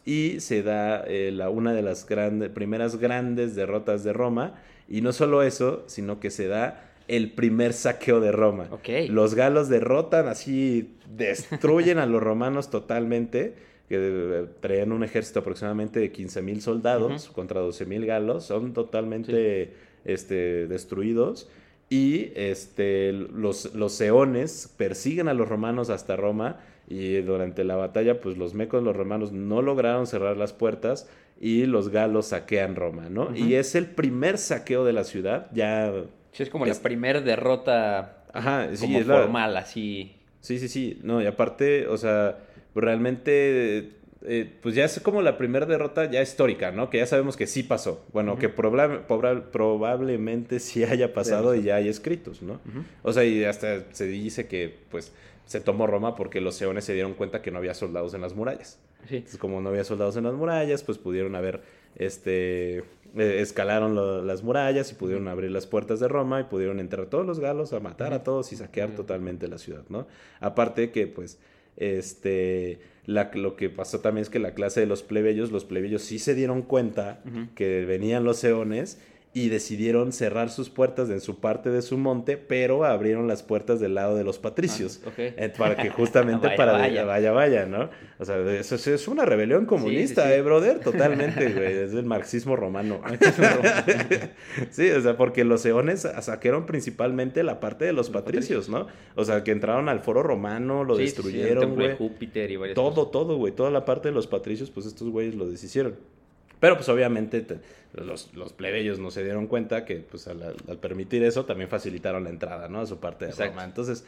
[0.07, 4.55] y se da eh, la, una de las grandes, primeras grandes derrotas de Roma.
[4.87, 8.69] Y no solo eso, sino que se da el primer saqueo de Roma.
[9.09, 13.55] Los galos derrotan, así destruyen a los romanos totalmente,
[13.87, 18.73] que eh, traían un ejército aproximadamente de 15 mil soldados contra 12 mil galos, son
[18.73, 19.73] totalmente
[20.05, 21.49] este, destruidos.
[21.89, 28.19] Y este, los, los eones persiguen a los romanos hasta Roma y durante la batalla
[28.19, 33.09] pues los mecos, los romanos no lograron cerrar las puertas y los galos saquean Roma,
[33.09, 33.33] ¿no?
[33.35, 35.93] Y es el primer saqueo de la ciudad, ya...
[36.33, 40.16] Sí, es como la primera derrota Ajá, sí, como formal, así.
[40.41, 42.39] Sí, sí, sí, no, y aparte, o sea,
[42.75, 43.93] realmente...
[44.29, 46.89] Eh, pues ya es como la primera derrota ya histórica, ¿no?
[46.89, 48.03] Que ya sabemos que sí pasó.
[48.11, 52.59] Bueno, que probablemente sí haya pasado y ya hay escritos, ¿no?
[53.03, 55.13] O sea, y hasta se dice que, pues,
[55.45, 58.35] se tomó Roma porque los eones se dieron cuenta que no había soldados en las
[58.35, 58.79] murallas.
[59.09, 61.61] Entonces, como no había soldados en las murallas, pues pudieron haber,
[61.95, 62.83] este,
[63.17, 67.25] eh, escalaron las murallas y pudieron abrir las puertas de Roma y pudieron entrar todos
[67.25, 70.07] los galos a matar a todos y saquear totalmente la ciudad, ¿no?
[70.39, 71.39] Aparte que, pues,
[71.77, 76.01] este, la, lo que pasó también es que la clase de los plebeyos, los plebeyos
[76.01, 77.21] sí se dieron cuenta
[77.55, 78.99] que venían los eones
[79.33, 83.79] y decidieron cerrar sus puertas en su parte de su monte, pero abrieron las puertas
[83.79, 85.01] del lado de los patricios.
[85.05, 87.03] Ah, eh, para que justamente para vaya.
[87.03, 87.89] vaya, vaya, ¿no?
[88.17, 90.79] O sea, eso es una rebelión comunista, ¿eh, brother?
[90.79, 91.71] Totalmente, güey.
[91.71, 93.01] Es el marxismo romano.
[94.71, 98.87] sí, o sea, porque los eones saquearon principalmente la parte de los, patricios, ¿no?
[99.15, 101.95] O sea, que entraron al foro romano, lo destruyeron, güey.
[101.95, 103.53] Júpiter y Todo, todo, güey.
[103.53, 106.16] Toda la parte de los patricios, pues estos güeyes lo deshicieron.
[106.59, 107.45] Pero pues obviamente
[107.93, 112.29] los, los, plebeyos no se dieron cuenta que pues al, permitir eso también facilitaron la
[112.29, 112.81] entrada, ¿no?
[112.81, 113.63] A su parte de Roma.
[113.63, 114.05] Entonces,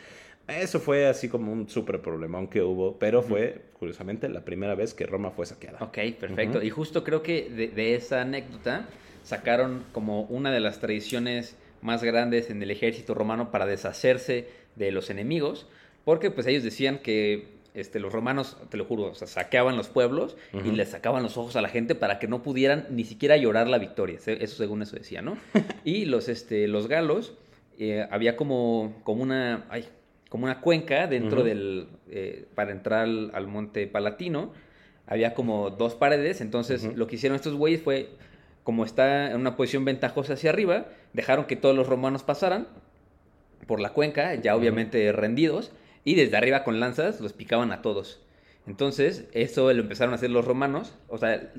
[0.48, 4.94] eso fue así como un súper problema, aunque hubo, pero fue, curiosamente, la primera vez
[4.94, 5.78] que Roma fue saqueada.
[5.82, 6.62] Ok, perfecto.
[6.64, 8.88] Y justo creo que de, de, esa anécdota
[9.24, 14.92] sacaron como una de las tradiciones más grandes en el ejército romano para deshacerse de
[14.92, 15.68] los enemigos,
[16.04, 20.72] porque pues ellos decían que este, los romanos, te lo juro, saqueaban los pueblos y
[20.72, 23.78] les sacaban los ojos a la gente para que no pudieran ni siquiera llorar la
[23.78, 24.20] victoria.
[24.26, 25.38] Eso según eso decía, ¿no?
[25.84, 27.34] y los, este, los galos,
[27.78, 29.86] eh, había como, como, una, ay,
[30.30, 34.52] como una cuenca dentro del, eh, para entrar al, monte Palatino.
[35.08, 38.10] Había como dos paredes, entonces lo que hicieron estos güeyes fue,
[38.64, 42.68] como está en una posición ventajosa hacia arriba, dejaron que todos los romanos pasaran
[43.66, 45.72] por la cuenca, ya obviamente rendidos,
[46.04, 48.22] y desde arriba con lanzas los picaban a todos.
[48.68, 50.94] Entonces, eso lo empezaron a hacer los romanos.
[51.08, 51.52] O sea,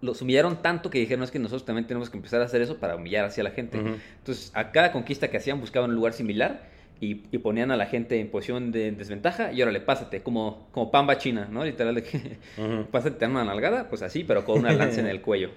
[0.00, 2.78] los humillaron tanto que dijeron, es que nosotros también tenemos que empezar a hacer eso
[2.78, 3.78] para humillar hacia la gente.
[3.78, 6.68] Entonces, a cada conquista que hacían buscaban un lugar similar
[7.00, 11.18] y, ponían a la gente en posición de desventaja y órale, pásate, como, como pamba
[11.18, 11.64] china, ¿no?
[11.64, 12.38] Literal, de que
[12.90, 15.50] pásate, te dan una nalgada, pues así, pero con una lanza en el cuello.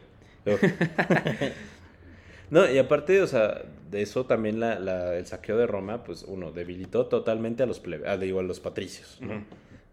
[2.51, 6.51] No, y aparte, o sea, de eso también la, el saqueo de Roma, pues uno,
[6.51, 9.19] debilitó totalmente a los plebeyos, ah, digo, a los patricios,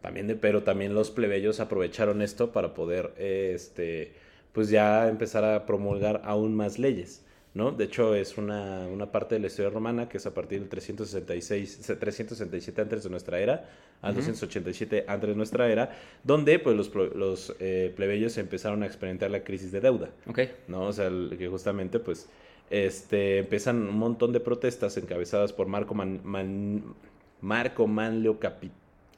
[0.01, 4.13] También de, pero también los plebeyos aprovecharon esto para poder, este,
[4.53, 7.23] pues ya empezar a promulgar aún más leyes.
[7.55, 7.73] ¿no?
[7.73, 10.69] De hecho, es una, una, parte de la historia romana que es a partir del
[10.69, 13.67] 366, 367 antes de nuestra era
[14.03, 15.91] al 287 antes de nuestra era,
[16.23, 20.11] donde pues los, los eh, plebeyos empezaron a experimentar la crisis de deuda.
[20.27, 20.41] Ok.
[20.69, 20.83] ¿No?
[20.83, 22.29] O sea, que justamente pues
[22.71, 26.83] este, empiezan un montón de protestas encabezadas por Marco, Man- Man-
[27.41, 28.71] Marco Manlio Capi-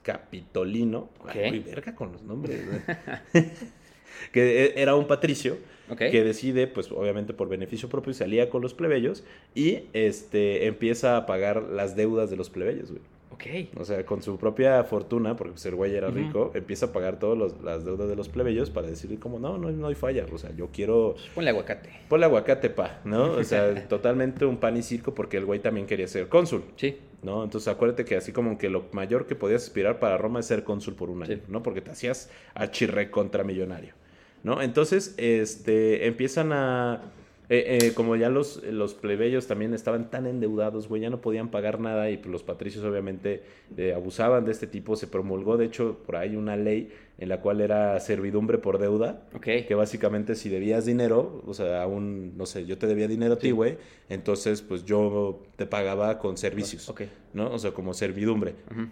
[0.02, 1.08] Capitolino.
[1.26, 1.48] Ay, Ok.
[1.48, 2.60] muy verga con los nombres.
[4.32, 5.56] que e- era un patricio
[5.96, 11.16] que decide, pues obviamente por beneficio propio, se alía con los plebeyos y este, empieza
[11.16, 13.02] a pagar las deudas de los plebeyos, güey.
[13.38, 13.78] Ok.
[13.78, 17.20] O sea, con su propia fortuna, porque pues, el güey era rico, empieza a pagar
[17.20, 20.26] todas las deudas de los plebeyos para decir como, no, no, no hay falla.
[20.32, 21.14] O sea, yo quiero...
[21.36, 21.88] Ponle aguacate.
[22.08, 23.32] Ponle aguacate, pa, ¿no?
[23.34, 26.98] O sea, totalmente un pan y circo porque el güey también quería ser cónsul, Sí.
[27.22, 27.44] ¿no?
[27.44, 30.64] Entonces acuérdate que así como que lo mayor que podías aspirar para Roma es ser
[30.64, 31.42] cónsul por un año, Sí.
[31.48, 31.62] ¿no?
[31.62, 33.94] Porque te hacías achirre contra millonario,
[34.42, 34.60] ¿no?
[34.62, 37.02] Entonces, este, empiezan a...
[37.50, 41.50] eh, eh, como ya los, los plebeyos también estaban tan endeudados, güey, ya no podían
[41.50, 43.42] pagar nada y pues, los patricios obviamente
[43.76, 44.96] eh, abusaban de este tipo.
[44.96, 49.22] Se promulgó, de hecho, por ahí una ley en la cual era servidumbre por deuda,
[49.34, 49.46] Ok.
[49.66, 53.38] que básicamente si debías dinero, o sea, un, no sé, yo te debía dinero a
[53.38, 53.52] ti, Sí.
[53.52, 53.76] güey,
[54.08, 56.92] entonces pues yo te pagaba con servicios.
[57.32, 57.50] ¿no?
[57.50, 58.54] O sea, como servidumbre.
[58.70, 58.88] Ujú.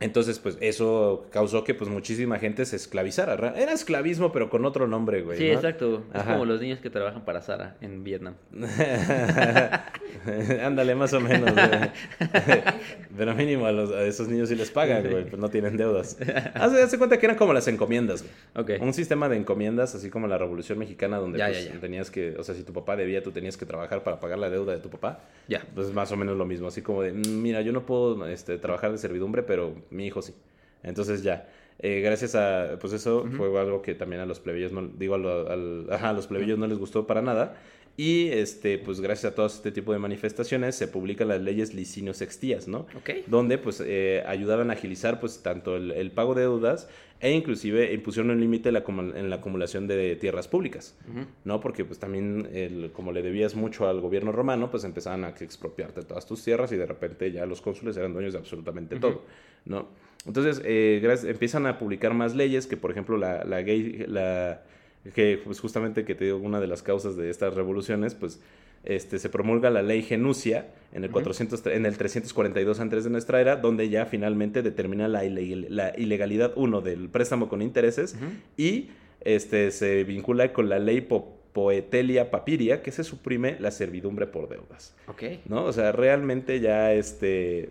[0.00, 3.36] Entonces, pues eso causó que pues muchísima gente se esclavizara.
[3.36, 5.38] Ra- Era esclavismo, pero con otro nombre, güey.
[5.38, 5.52] Sí, ¿no?
[5.54, 6.04] exacto.
[6.12, 6.32] Es Ajá.
[6.32, 8.34] como los niños que trabajan para Sara en Vietnam.
[10.64, 11.52] Ándale, más o menos.
[13.16, 16.16] Pero mínimo a, los- a esos niños sí les pagan, güey, pues no tienen deudas.
[16.54, 18.22] Hace, hace cuenta que eran como las encomiendas,
[18.54, 18.76] güey.
[18.78, 18.82] Ok.
[18.82, 21.80] Un sistema de encomiendas, así como la Revolución Mexicana, donde Ya, pues, ya, ya.
[21.80, 24.50] tenías que, o sea, si tu papá debía, tú tenías que trabajar para pagar la
[24.50, 25.20] deuda de tu papá.
[25.48, 25.62] Ya.
[25.74, 28.58] Pues más o menos lo mismo, así como de, "Mm, mira, yo no puedo este,
[28.58, 30.34] trabajar de servidumbre, pero mi hijo sí.
[30.82, 34.82] Entonces ya, eh, gracias a, pues eso fue algo que también a los plebeyos, no,
[34.82, 37.56] digo, a, lo- a los plebeyos no les gustó para nada.
[37.96, 42.12] Y este, pues gracias a todo este tipo de manifestaciones se publican las leyes Licinio
[42.12, 42.86] Sextías, ¿no?
[42.96, 43.10] Ok.
[43.28, 46.88] Donde pues eh, ayudaban a agilizar pues tanto el, el pago de deudas
[47.20, 50.96] e inclusive impusieron un límite en la acumulación de tierras públicas.
[51.44, 51.60] ¿no?
[51.60, 56.02] Porque pues también, el- como le debías mucho al gobierno romano, pues empezaban a expropiarte
[56.02, 59.22] todas tus tierras y de repente ya los cónsules eran dueños de absolutamente todo,
[59.66, 59.88] ¿no?
[60.26, 64.64] Entonces, eh, empiezan a publicar más leyes que, por ejemplo, la, la gay, la,
[65.12, 68.40] que pues justamente que te digo, una de las causas de estas revoluciones, pues
[68.84, 73.40] este, se promulga la ley Genucia en el, 400, en el 342 antes de nuestra
[73.40, 78.14] era, donde ya finalmente determina la, ilegal- la ilegalidad, uno, del préstamo con intereses
[78.56, 78.88] y
[79.22, 84.48] este, se vincula con la ley Po- Poetelia Papiria, que se suprime la servidumbre por
[84.48, 85.22] deudas, Ok.
[85.46, 85.64] ¿no?
[85.64, 87.70] O sea, realmente ya este...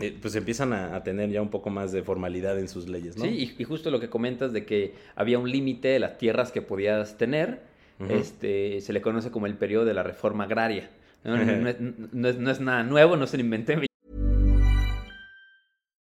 [0.00, 3.16] eh, Pues empiezan a, a tener ya un poco más de formalidad en sus leyes,
[3.16, 3.24] ¿no?
[3.24, 6.52] Sí, y, y justo lo que comentas de que había un límite de las tierras
[6.52, 7.60] que podías tener,
[8.08, 10.90] este, se le conoce como el periodo de la reforma agraria.
[11.22, 13.76] No, no- no es, no es- no es nada nuevo, no se lo inventé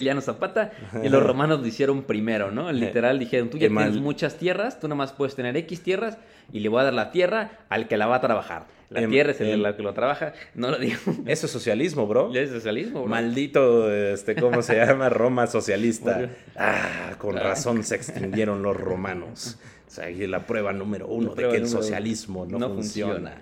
[0.00, 0.72] Emiliano Zapata
[1.04, 2.72] y los romanos lo hicieron primero, ¿no?
[2.72, 3.84] Literal dijeron, tú ya mal.
[3.84, 6.18] tienes muchas tierras, tú nomás puedes tener X tierras
[6.52, 8.66] y le voy a dar la tierra al que la va a trabajar.
[8.90, 9.76] La Em, tierra es el, em.
[9.76, 10.98] que lo trabaja, no lo digo.
[11.26, 12.34] Eso es socialismo, bro.
[12.34, 13.08] Es socialismo, bro.
[13.08, 15.10] Maldito, este, ¿cómo se llama?
[15.10, 16.28] Roma socialista.
[16.56, 19.58] Ah, con razón se extinguieron los romanos.
[19.86, 23.40] O sea, la prueba número uno de que el socialismo no, No funciona.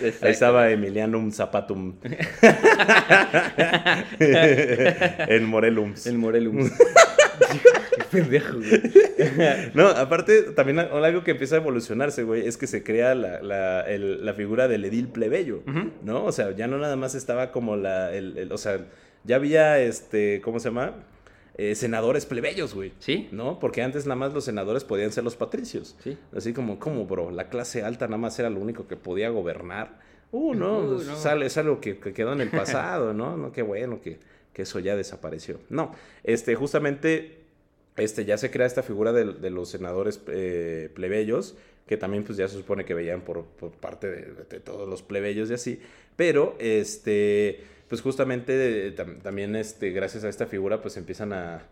[0.00, 0.26] Exacto.
[0.26, 1.94] Ahí estaba Emilianum Zapatum.
[4.18, 6.06] en Morelums.
[6.06, 6.68] El Morelum.
[7.98, 8.82] Qué pendejo, güey.
[9.74, 13.80] No, aparte, también algo que empieza a evolucionarse, güey, es que se crea la, la-
[13.82, 15.62] el- la figura del edil plebeyo,
[16.02, 16.24] ¿no?
[16.24, 18.78] O sea, ya no nada más estaba como la, el, el- o sea,
[19.24, 20.94] ya había, este, ¿cómo se llama?
[21.58, 22.92] Eh, senadores plebeyos, güey.
[23.00, 23.28] ¿Sí?
[23.32, 23.58] ¿No?
[23.58, 25.96] Porque antes nada más los senadores podían ser los patricios.
[26.04, 26.16] Sí.
[26.34, 27.32] Así como, ¿cómo, bro?
[27.32, 29.98] La clase alta nada más era lo único que podía gobernar.
[30.30, 31.16] Uh, no, Uh, pues, no.
[31.16, 33.36] Sale, es algo que, que quedó en el pasado, ¿no?
[33.36, 34.18] No, qué bueno que,
[34.52, 35.58] que eso ya desapareció.
[35.68, 37.38] No, este, justamente,
[37.96, 41.56] este, ya se crea esta figura de, de los senadores eh, plebeyos,
[41.88, 45.02] que también pues ya se supone que veían por, por parte de, de todos los
[45.02, 45.80] plebeyos y así,
[46.14, 51.62] pero este, pues justamente tam- también este, gracias a esta figura pues empiezan a,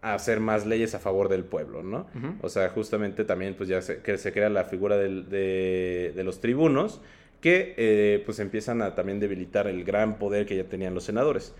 [0.00, 2.06] a hacer más leyes a favor del pueblo, ¿no?
[2.42, 6.24] O sea, justamente también pues ya se, que se crea la figura del- de, de
[6.24, 7.00] los tribunos,
[7.40, 11.52] que eh, pues empiezan a también debilitar el gran poder que ya tenían los senadores.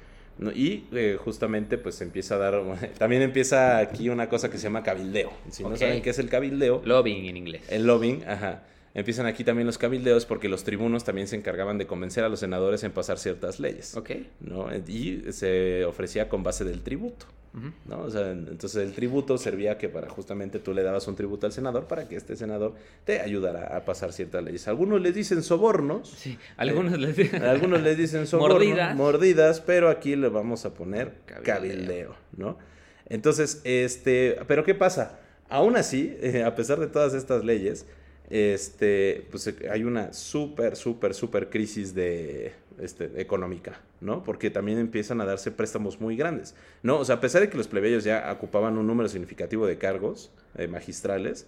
[0.54, 2.62] Y eh, justamente pues empieza a dar,
[2.98, 5.32] también empieza aquí una cosa que se llama cabildeo.
[5.50, 7.62] Si no saben qué es el cabildeo, Lobbying en inglés.
[7.68, 8.62] el lobbying, ajá.
[8.94, 12.38] Empiezan aquí también los cabildeos porque los tribunos también se encargaban de convencer a los
[12.40, 13.96] senadores en pasar ciertas leyes.
[13.96, 14.10] Ok.
[14.40, 14.68] ¿no?
[14.86, 17.26] Y se ofrecía con base del tributo.
[17.86, 18.00] ¿no?
[18.02, 21.52] O sea, entonces el tributo servía que para justamente tú le dabas un tributo al
[21.52, 24.66] senador para que este senador te ayudara a pasar ciertas leyes.
[24.66, 26.08] Algunos les dicen sobornos.
[26.10, 27.42] Sí, algunos les dicen.
[27.44, 28.96] Algunos les dicen sobornos, Mordidas.
[28.96, 31.44] mordidas, pero aquí le vamos a poner Cabildeo.
[31.44, 32.58] cabildeo, ¿no?
[33.06, 35.20] Entonces, este, pero ¿qué pasa?
[35.48, 37.86] Aún así, eh, a pesar de todas estas leyes,
[38.30, 44.22] este, pues hay una súper, súper, súper crisis de, este, económica, ¿no?
[44.22, 46.98] Porque también empiezan a darse préstamos muy grandes, ¿no?
[46.98, 50.30] O sea, a pesar de que los plebeyos ya ocupaban un número significativo de cargos
[50.56, 51.46] eh, magistrales,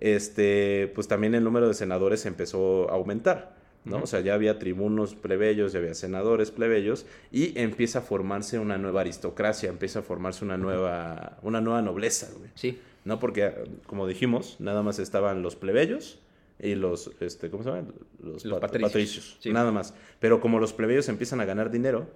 [0.00, 3.98] este, pues también el número de senadores empezó a aumentar, ¿no?
[4.02, 8.78] O sea, ya había tribunos plebeyos, ya había senadores plebeyos y empieza a formarse una
[8.78, 12.50] nueva aristocracia, empieza a formarse una nueva, una nueva nobleza, güey.
[12.54, 12.80] Sí.
[13.04, 13.18] ¿No?
[13.18, 13.52] Porque,
[13.86, 16.18] como dijimos, nada más estaban los plebeyos
[16.60, 17.92] y los, este, ¿cómo se llaman?
[18.22, 19.52] Los, Los pat- patricios, sí.
[19.52, 19.94] nada más.
[20.20, 22.06] Pero como los plebeyos empiezan a ganar dinero,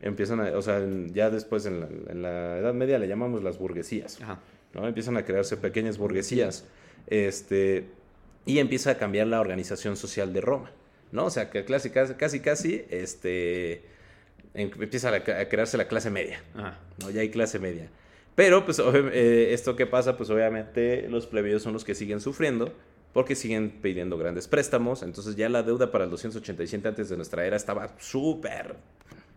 [0.00, 0.80] empiezan a, o sea,
[1.12, 4.40] ya después en la, en la Edad Media le llamamos las burguesías, Ajá.
[4.74, 4.88] ¿no?
[4.88, 6.64] Empiezan a crearse pequeñas burguesías,
[7.06, 7.86] este,
[8.46, 10.70] y empieza a cambiar la organización social de Roma,
[11.12, 11.26] ¿no?
[11.26, 13.82] O sea, que casi, casi, casi, este,
[14.54, 16.42] em- empieza a, a crearse la clase media.
[16.54, 16.78] Ajá.
[17.00, 17.10] ¿no?
[17.10, 17.88] Ya hay clase media.
[18.34, 22.72] Pero, pues, eh, esto que pasa, pues, obviamente, los plebeyos son los que siguen sufriendo
[23.12, 25.02] porque siguen pidiendo grandes préstamos.
[25.02, 28.76] Entonces, ya la deuda para el 287 antes de nuestra era estaba súper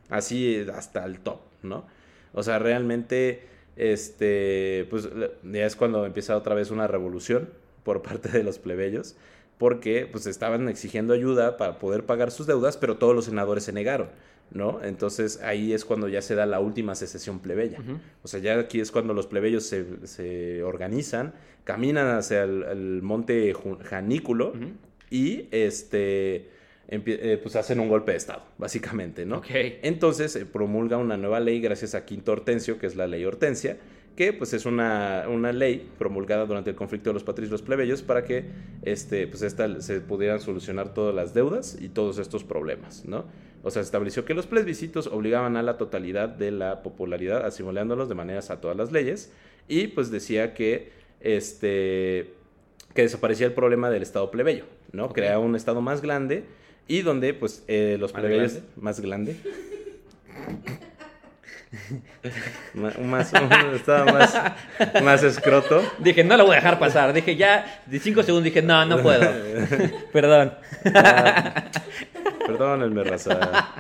[0.10, 1.86] así hasta el top, ¿no?
[2.34, 3.44] O sea, realmente,
[3.76, 5.10] este, pues,
[5.44, 7.50] ya es cuando empieza otra vez una revolución
[7.84, 9.16] por parte de los plebeyos
[9.58, 13.72] porque, pues, estaban exigiendo ayuda para poder pagar sus deudas, pero todos los senadores se
[13.74, 14.10] negaron.
[14.52, 14.82] ¿No?
[14.84, 17.80] Entonces ahí es cuando ya se da la última secesión plebeya.
[18.24, 21.34] O sea, ya aquí es cuando los plebeyos se, se organizan,
[21.66, 23.54] caminan hacia el, el monte
[23.84, 24.54] Janículo
[25.10, 26.50] y este
[26.88, 29.38] eh, pues hacen un golpe de estado, básicamente, ¿no?
[29.38, 29.48] Ok.
[29.82, 33.78] Entonces se promulga una nueva ley gracias a Quinto Hortensio, que es la ley Hortensia,
[34.16, 37.62] que pues es una, una ley promulgada durante el conflicto de los patricios y los
[37.64, 38.46] plebeyos para que
[38.84, 43.26] este, pues esta, se pudieran solucionar todas las deudas y todos estos problemas, ¿no?
[43.66, 48.08] O sea, se estableció que los plebiscitos obligaban a la totalidad de la popularidad, asimilándolos
[48.08, 49.32] de maneras a todas las leyes,
[49.68, 52.32] y pues decía que este
[52.94, 55.10] que desaparecía el problema del estado plebeyo, ¿no?
[55.10, 56.44] Creaba un estado más grande
[56.88, 58.70] y donde pues eh, los ¿Más plebeyos grande?
[58.76, 59.36] más grande
[62.74, 64.42] más, un estado más
[65.04, 67.14] más escroto Dije, no lo voy a dejar pasar.
[67.14, 69.30] Dije, ya, de cinco segundos dije, no, no puedo.
[70.14, 70.54] Perdón.
[70.94, 71.66] Ah,
[72.46, 73.74] perdónenme raza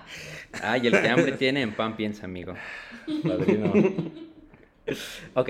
[0.61, 2.53] Ay, el que hambre tiene, en pan piensa, amigo.
[3.23, 3.73] padrino
[5.33, 5.49] Ok.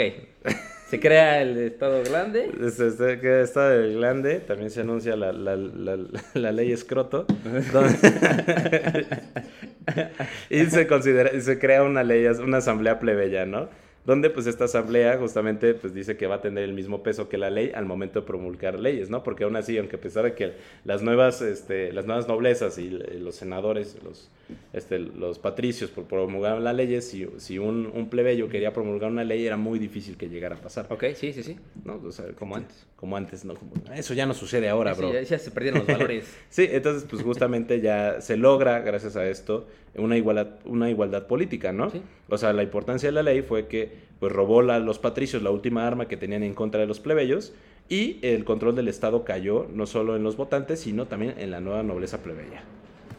[0.90, 2.52] Se crea el Estado Grande.
[2.64, 5.98] Este, este, que está del glande, también se anuncia la, la, la,
[6.36, 7.26] la ley escroto.
[7.74, 9.08] donde-
[10.50, 13.70] y se considera, se crea una ley, una asamblea plebeya, ¿no?
[14.06, 17.38] Donde pues esta asamblea justamente pues dice que va a tener el mismo peso que
[17.40, 19.24] la ley al momento de promulgar leyes, ¿no?
[19.24, 22.88] Porque aún así, aunque a pesar de que las nuevas, este, las nuevas noblezas y
[22.90, 24.30] l- los senadores, los,
[24.74, 29.24] este, los patricios por promulgar las leyes, si, si un, un plebeyo quería promulgar una
[29.24, 30.86] ley era muy difícil que llegara a pasar.
[30.90, 31.58] Ok, sí, sí, sí.
[31.84, 32.00] ¿no?
[32.06, 32.86] O sea, Como antes.
[32.96, 33.56] Como antes, ¿no?
[33.56, 35.14] Como- eso ya no sucede ahora, Sí, bro.
[35.14, 36.26] ya, ya se perdieron los valores.
[36.50, 39.66] Sí, entonces pues justamente ya se logra, gracias a esto,
[39.98, 41.90] una igualdad, una igualdad política, ¿no?
[41.90, 42.02] Sí.
[42.30, 45.52] O sea, la importancia de la ley fue que pues robó a los patricios la
[45.52, 47.54] última arma que tenían en contra de los plebeyos
[47.90, 51.60] y el control del Estado cayó no solo en los votantes, sino también en la
[51.60, 52.64] nueva nobleza plebeya,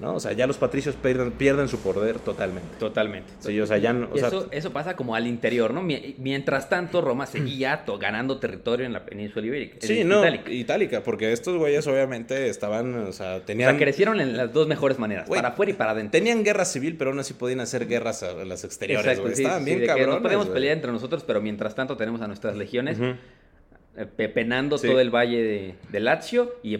[0.00, 0.14] ¿no?
[0.14, 2.68] O sea, ya los patricios pierden, pierden su poder totalmente.
[2.78, 3.32] Totalmente.
[3.40, 5.82] Sí, o sea, ya no- o Y sea, eso, eso pasa como al interior, ¿no?
[5.82, 9.76] Mie- Mientras tanto, Roma seguía to- ganando territorio en la península ibérica.
[9.80, 10.50] Sí, no, Itálica.
[10.50, 13.70] itálica, porque estos güeyes obviamente estaban, o sea, O tenían...
[13.70, 16.12] sea, crecieron en las dos mejores maneras, Güey, para afuera y para adentro.
[16.12, 19.35] Tenían guerra civil, pero aún así podían hacer guerras a, las exteriores, Exacto, güey.
[19.37, 20.54] sí, Estaban sí, bien de que cabrones, Nos podemos güey.
[20.54, 22.98] pelear entre nosotros, pero mientras tanto tenemos a nuestras legiones
[24.04, 24.87] penando Sí.
[24.88, 26.76] todo el valle de, de Lazio y,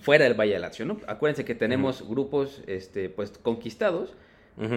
[0.00, 0.98] fuera del valle de Lazio, ¿no?
[1.06, 4.14] Acuérdense que tenemos grupos este, pues, conquistados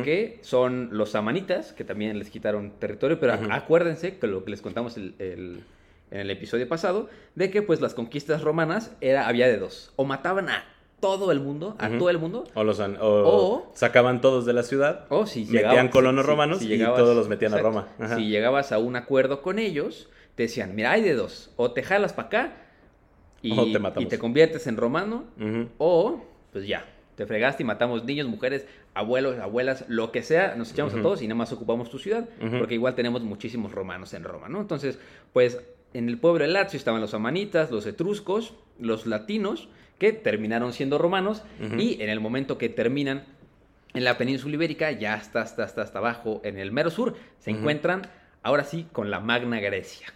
[0.06, 4.62] que son los samanitas, que también les quitaron territorio, pero acuérdense que lo que les
[4.62, 5.60] contamos el- el-
[6.10, 10.06] en el episodio pasado, de que pues las conquistas romanas era, había de dos, o
[10.06, 10.64] mataban a
[11.02, 14.64] todo el mundo, a todo el mundo, O, los, o, O- sacaban todos de la
[14.64, 17.68] ciudad, o si metían llegaban- colonos si- romanos si y llegabas- todos los metían exacto.
[17.68, 17.88] a Roma.
[18.00, 18.16] Ajá.
[18.16, 21.84] Si llegabas a un acuerdo con ellos, te decían, mira, hay de dos, o te
[21.84, 22.54] jalas para acá
[23.42, 24.06] y, O te matamos.
[24.06, 25.26] y te conviertes en romano,
[25.78, 30.72] o pues ya, te fregaste y matamos niños, mujeres, abuelos, abuelas, lo que sea, nos
[30.72, 32.28] echamos a todos y nada más ocupamos tu ciudad,
[32.58, 34.62] porque igual tenemos muchísimos romanos en Roma, ¿no?
[34.62, 34.98] Entonces,
[35.34, 35.60] pues
[35.94, 39.68] en el pueblo de Lazio estaban los amanitas, los etruscos, los latinos,
[40.00, 41.44] que terminaron siendo romanos
[41.78, 43.26] y en el momento que terminan
[43.94, 47.52] en la península ibérica, ya hasta, hasta, hasta, hasta abajo, en el mero sur, se
[47.52, 48.02] encuentran
[48.42, 50.08] ahora sí con la Magna Grecia.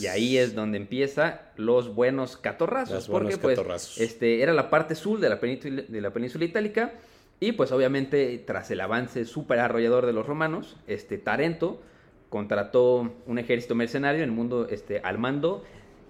[0.00, 2.94] Y ahí es donde empieza los buenos catorrazos.
[2.94, 3.98] Los porque buenos pues catorrazos.
[3.98, 6.94] este, era la parte sur de la península, de la península itálica.
[7.40, 11.82] Y pues obviamente tras el avance súper arrollador de los romanos, este, Tarento
[12.28, 15.64] contrató un ejército mercenario en el mundo este, al mando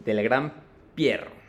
[0.05, 0.53] del gran
[0.95, 1.46] Pierro.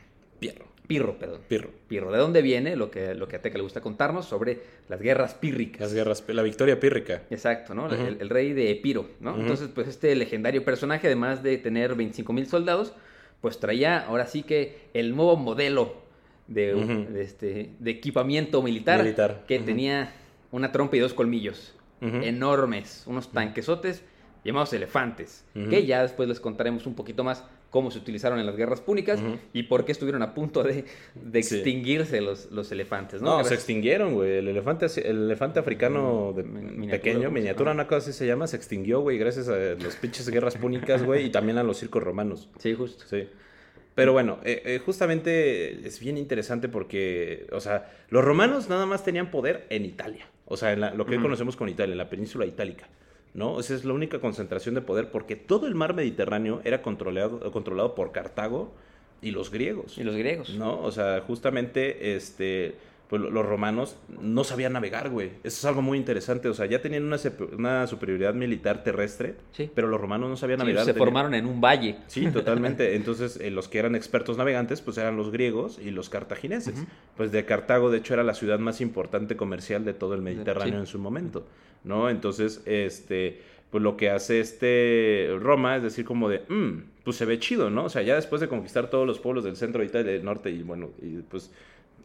[0.88, 1.42] Pirro, perdón.
[1.48, 1.70] Pirro.
[1.88, 2.12] Pirro.
[2.12, 5.34] ¿De dónde viene lo que, lo que a Teca le gusta contarnos sobre las guerras
[5.34, 5.82] pírricas?
[5.82, 7.24] Las guerras, la victoria pírrica.
[7.30, 7.90] Exacto, ¿no?
[7.90, 9.38] el, el rey de Epiro, ¿no?
[9.40, 12.94] Entonces, pues este legendario personaje, además de tener 25 mil soldados,
[13.42, 16.08] pues traía ahora sí que el nuevo modelo
[16.48, 20.14] de, este, de equipamiento militar, Militar, que tenía
[20.52, 24.04] una trompa y dos colmillos enormes, unos tanquesotes
[24.44, 28.56] llamados elefantes, que ya después les contaremos un poquito más cómo se utilizaron en las
[28.56, 29.20] guerras púnicas
[29.54, 31.56] y por qué estuvieron a punto de, de Sí.
[31.56, 33.38] extinguirse los, los elefantes, ¿no?
[33.40, 34.38] No, se extinguieron, güey.
[34.38, 38.14] El elefante, el elefante africano de- Mi- miniatura, pequeño, ¿cómo se miniatura, una cosa así
[38.14, 41.64] se llama, se extinguió, güey, gracias a las pinches guerras púnicas, güey, y también a
[41.64, 42.50] los circos romanos.
[42.58, 43.04] Sí, justo.
[43.08, 43.28] Sí.
[43.96, 49.04] Pero bueno, eh, eh, justamente es bien interesante porque, o sea, los romanos nada más
[49.04, 50.28] tenían poder en Italia.
[50.46, 52.88] O sea, en la- lo que hoy conocemos con Italia, en la península itálica.
[53.34, 53.60] ¿No?
[53.60, 57.94] Esa es la única concentración de poder porque todo el mar Mediterráneo era controlado, controlado
[57.94, 58.74] por Cartago
[59.22, 59.98] y los griegos.
[59.98, 60.50] Y los griegos.
[60.56, 60.80] ¿no?
[60.82, 62.76] O sea, justamente, este,
[63.10, 65.28] pues lo- los romanos no sabían navegar, güey.
[65.44, 66.50] Eso es algo muy interesante.
[66.50, 67.18] O sea, ya tenían una,
[67.56, 69.70] una superioridad militar terrestre, Sí.
[69.74, 70.86] pero los romanos no sabían Sí, navegar.
[70.86, 71.98] se tenían- formaron en un valle.
[72.08, 72.96] Sí, totalmente.
[72.96, 76.76] Entonces, eh, los que eran expertos navegantes, pues eran los griegos y los cartagineses.
[77.16, 80.74] Pues de Cartago, de hecho, era la ciudad más importante comercial de todo el Mediterráneo
[80.74, 80.80] Sí.
[80.82, 81.46] en su momento,
[81.84, 82.10] ¿no?
[82.10, 87.26] Entonces, este, pues lo que hace este Roma es decir como de, "Mm, pues se
[87.26, 87.86] ve chido, ¿no?
[87.86, 90.62] O sea, ya después de conquistar todos los pueblos del centro Italia, del norte y
[90.64, 91.52] bueno, y pues...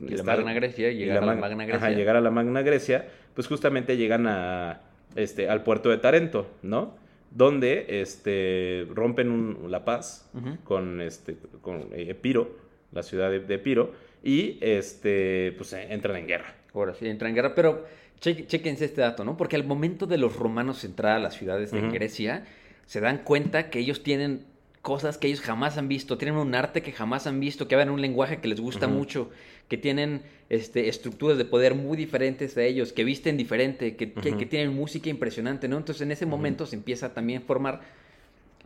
[0.01, 1.91] Y la Magna Grecia, y llegar a la Mag- Magna ajá, Grecia.
[1.99, 4.81] llegar a la Magna Grecia, pues justamente llegan a,
[5.15, 6.97] este, al puerto de Tarento, ¿no?
[7.31, 10.29] Donde este, rompen un- la paz
[10.65, 12.51] con, este, con eh, Epiro,
[12.93, 13.93] la ciudad de, de Epiro,
[14.25, 16.55] y este, pues entran en guerra.
[16.75, 17.85] Ahora sí, entra en guerra, pero
[18.23, 19.37] che- chequense este dato, ¿no?
[19.37, 21.83] Porque al momento de los romanos entrar a las ciudades de.
[21.91, 22.45] Grecia,
[22.87, 24.47] se dan cuenta que ellos tienen
[24.81, 27.91] cosas que ellos jamás han visto, tienen un arte que jamás han visto, que hablan
[27.91, 29.31] un lenguaje que les gusta mucho,
[29.69, 34.75] que tienen este, estructuras de poder muy diferentes a ellos, que visten diferente, que, tienen
[34.75, 35.77] música impresionante, ¿no?
[35.77, 37.81] Entonces en ese momento se empieza también a formar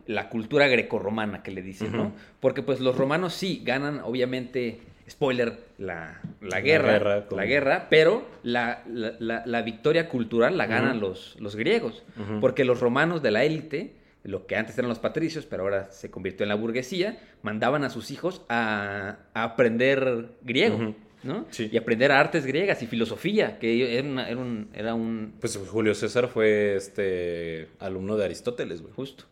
[0.07, 2.13] la cultura grecorromana que le dicen, ¿no?
[2.39, 4.79] Porque pues los romanos sí ganan, obviamente,
[5.09, 10.57] spoiler, la, la guerra, la guerra guerra, con- pero la, la- la- la victoria cultural
[10.57, 12.03] la ganan los, los griegos,
[12.41, 16.11] porque los romanos de la élite, lo que antes eran los patricios, pero ahora se
[16.11, 20.95] convirtió en la burguesía, mandaban a sus hijos a, a aprender griego.
[21.23, 21.45] ¿no?
[21.49, 21.67] Sí.
[21.71, 25.33] Y aprender artes griegas y filosofía, que era, una- era un, era un...
[25.39, 28.93] Pues Julio César fue este alumno de Aristóteles, güey.
[28.93, 29.23] Justo.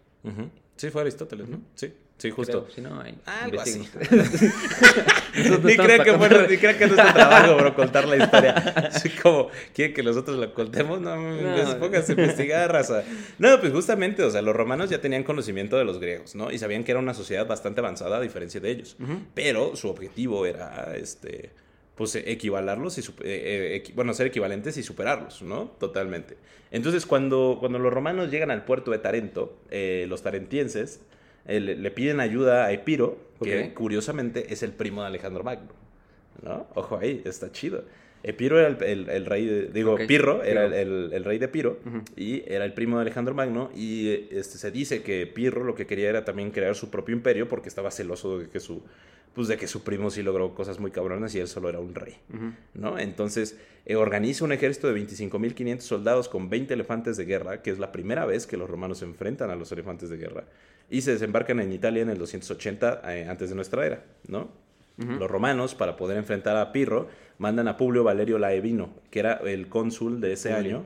[0.78, 1.62] Sí, fue Aristóteles, ¿no?
[1.76, 2.63] Sí, sí, justo.
[2.66, 3.88] Creo, si no, ahí Algo así.
[5.63, 8.18] Ni creen que, para fue, contar- ni creen que es nuestro trabajo, bro, contar la
[8.18, 8.51] historia.
[8.53, 11.01] Así como, ¿quieren que nosotros la contemos?
[11.01, 13.03] No, pues, pónganse a investigar, raza.
[13.38, 16.51] No, pues justamente, o sea, los romanos ya tenían conocimiento de los griegos, ¿no?
[16.51, 18.95] Y sabían que era una sociedad bastante avanzada a diferencia de ellos.
[19.34, 21.49] Pero su objetivo era, este,
[21.95, 25.76] pues, equivalarlos y, eh, eh, bueno, ser equivalentes y superarlos, ¿no?
[25.80, 26.38] Totalmente.
[26.72, 31.01] Entonces, cuando, cuando los romanos llegan al puerto de Tarento, eh, los tarentienses
[31.48, 35.70] le, le piden ayuda a Epiro, que curiosamente es el primo de Alejandro Magno.
[36.43, 36.68] ¿No?
[36.76, 37.84] Ojo ahí, está chido.
[38.28, 39.68] Epiro era el, el- el rey de.
[39.68, 41.80] Digo, Pirro era el, el- rey de Piro
[42.16, 43.70] y era el primo de Alejandro Magno.
[43.76, 47.16] Y eh, este, se dice que Pirro lo que quería era también crear su propio
[47.16, 48.84] imperio porque estaba celoso de que su,
[49.34, 51.94] pues de que su primo sí logró cosas muy cabronas y él solo era un
[51.94, 52.16] rey.
[52.74, 52.98] ¿no?
[52.98, 57.78] Entonces eh, organiza un ejército de 25.500 soldados con 20 elefantes de guerra, que es
[57.80, 60.46] la primera vez que los romanos se enfrentan a los elefantes de guerra,
[60.90, 64.50] y se desembarcan en Italia en el 280 eh, antes de nuestra era, ¿no?
[64.98, 69.68] Los romanos, para poder enfrentar a Pirro, mandan a Publio Valerio Laevino, que era el
[69.68, 70.78] cónsul de ese Publio.
[70.78, 70.86] año,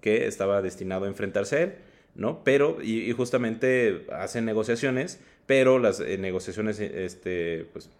[0.00, 1.74] que estaba destinado a enfrentarse a él,
[2.14, 2.42] ¿no?
[2.44, 7.90] Pero, y, y justamente hacen negociaciones, pero las eh, negociaciones, eh, este, pues,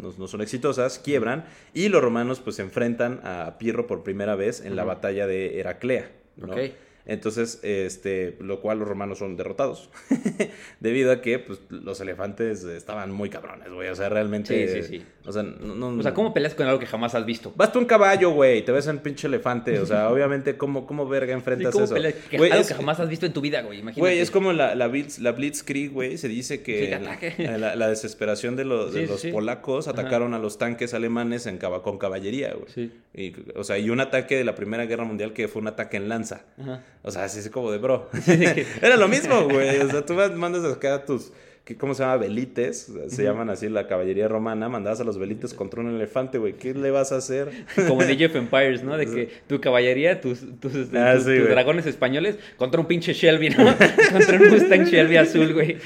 [0.00, 1.44] no, no son exitosas, quiebran,
[1.74, 5.60] y los romanos, pues, se enfrentan a Pirro por primera vez en la batalla de
[5.60, 6.52] Heraclea, ¿no?
[6.52, 6.58] Ok.
[7.06, 9.90] Entonces, este, lo cual los romanos son derrotados.
[10.80, 13.88] Debido a que pues, los elefantes estaban muy cabrones, güey.
[13.88, 14.68] O sea, realmente.
[14.68, 15.04] Sí, sí, sí.
[15.24, 17.52] O sea, no, no- O sea, ¿cómo peleas con algo que jamás has visto?
[17.56, 19.78] Vas tú en caballo, güey, te ves en pinche elefante.
[19.80, 21.94] O sea, obviamente, ¿cómo, cómo verga Sí, enfrentas ¿cómo eso?
[21.94, 22.14] peleas?
[22.30, 23.78] Que- algo es- que jamás has visto en tu vida, güey.
[23.80, 24.00] Imagínate.
[24.00, 26.18] Güey, es como la, la, Blitz, la Blitzkrieg, güey.
[26.18, 26.98] Se dice que
[27.38, 30.00] la, la- la desesperación de, los de los polacos Ajá.
[30.00, 32.68] atacaron a los tanques alemanes en con caballería, güey.
[32.72, 32.92] Sí.
[33.14, 35.96] Y, o sea, y un ataque de la Primera Guerra Mundial que fue un ataque
[35.96, 36.42] en lanza.
[36.60, 36.82] Ajá.
[37.02, 38.08] O sea, así es como de bro.
[38.82, 39.78] Era lo mismo, güey.
[39.78, 41.32] O sea, tú mandas acá tus.
[41.64, 42.16] ¿qué- ¿Cómo se llama?
[42.16, 42.92] Velites.
[43.08, 44.68] Se llaman así la caballería romana.
[44.68, 46.54] Mandabas a los velites contra un elefante, güey.
[46.54, 47.50] ¿Qué le vas a hacer?
[47.88, 48.96] Como en Age of Empires, ¿no?
[48.96, 51.50] De que tu caballería, tus, tus, este, Ah, tus- sí, tus güey.
[51.50, 53.64] dragones españoles contra un pinche Shelby, ¿no?
[54.12, 55.76] contra un Mustang Shelby azul, güey.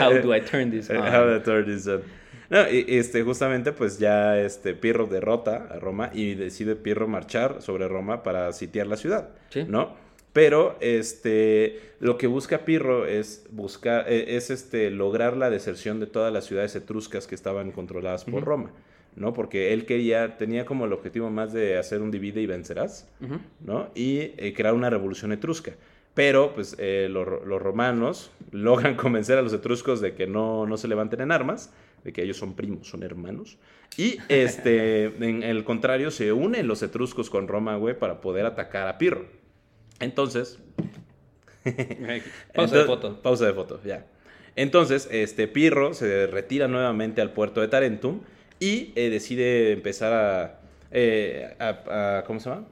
[0.00, 0.98] How do I turn this on?
[0.98, 2.02] How to turn this on.
[2.50, 7.60] No, y, este, justamente, pues ya este, Pirro derrota a Roma y decide Pirro marchar
[7.60, 9.64] sobre Roma para sitiar la ciudad, Sí.
[9.68, 9.94] ¿no?
[10.32, 16.06] Pero este, lo que busca Pirro es buscar, eh, es este, lograr la deserción de
[16.06, 18.70] todas las ciudades etruscas que estaban controladas por Roma,
[19.16, 19.32] ¿no?
[19.34, 23.08] Porque él quería, tenía como el objetivo más de hacer un divide y vencerás.
[23.60, 23.88] ¿no?
[23.94, 25.72] Y eh, crear una revolución etrusca.
[26.14, 30.76] Pero, pues, eh, los, los romanos logran convencer a los etruscos de que no, no
[30.76, 31.72] se levanten en armas,
[32.04, 33.58] de que ellos son primos, son hermanos.
[33.96, 38.86] Y, este, en el contrario, se unen los etruscos con Roma, güey, para poder atacar
[38.88, 39.26] a Pirro.
[40.00, 40.58] Entonces,
[42.54, 43.20] Pausa de foto.
[43.22, 44.06] Pausa de foto, ya.
[44.56, 48.20] Entonces, este Pirro se retira nuevamente al puerto de Tarentum
[48.60, 52.66] y eh, decide empezar a, eh, a- a- ¿Cómo se llama?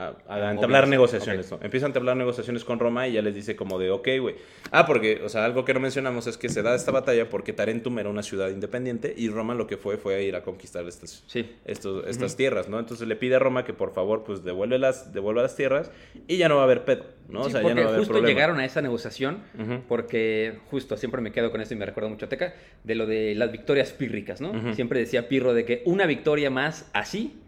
[0.00, 1.50] A, a entablar Moverse, negociaciones.
[1.50, 1.58] ¿no?
[1.62, 4.36] Empieza a entablar negociaciones con Roma y ya les dice como de, ok, güey.
[4.70, 7.52] Ah, porque, o sea, algo que no mencionamos es que se da esta batalla porque
[7.52, 11.22] Tarentum era una ciudad independiente y Roma lo que fue fue ir a conquistar estas,
[11.26, 11.54] Sí.
[11.66, 12.78] estos, estas tierras, ¿no?
[12.78, 15.90] Entonces le pide a Roma que por favor, pues devuelve las, devuelva las tierras
[16.26, 17.42] y ya no va a haber pedo, ¿no?
[17.44, 18.28] Sí, o sea, ya no va a haber justo problema.
[18.34, 19.42] llegaron a esa negociación,
[19.88, 23.06] porque justo siempre me quedo con esto y me recuerdo mucho a Teca, de lo
[23.06, 24.74] de las victorias pírricas, ¿no?
[24.74, 27.38] Siempre decía Pirro de que una victoria más así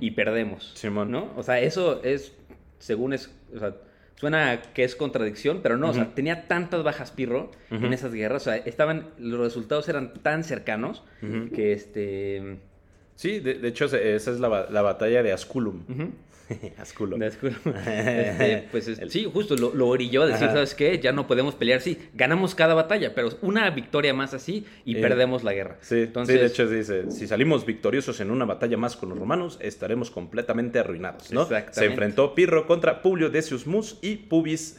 [0.00, 1.10] Y perdemos, Simón.
[1.10, 1.32] ¿no?
[1.36, 2.32] O sea, eso es,
[2.78, 3.74] según es, o sea,
[4.16, 8.42] suena que es contradicción, pero no, o sea, tenía tantas bajas Pirro en esas guerras,
[8.42, 11.02] o sea, estaban, los resultados eran tan cercanos
[11.54, 12.58] que este...
[13.16, 15.82] Sí, de, de hecho esa es la, la batalla de Asculum.
[16.50, 16.70] ujú.
[16.78, 17.20] Asculum.
[17.20, 17.26] De.
[17.34, 20.54] Este, pues es- sí, justo lo, lo orilló a decir, Ajá.
[20.54, 20.98] ¿sabes qué?
[20.98, 25.00] Ya no podemos pelear, sí, ganamos cada batalla, pero una victoria más así y Eh,
[25.00, 25.76] perdemos la guerra.
[25.80, 29.18] Sí, Entonces, sí, de hecho dice, si salimos victoriosos en una batalla más con los
[29.18, 31.42] romanos, estaremos completamente arruinados, ¿no?
[31.42, 31.80] Exactamente.
[31.80, 34.78] Se enfrentó Pirro contra Publio Decius Mus y Pubis...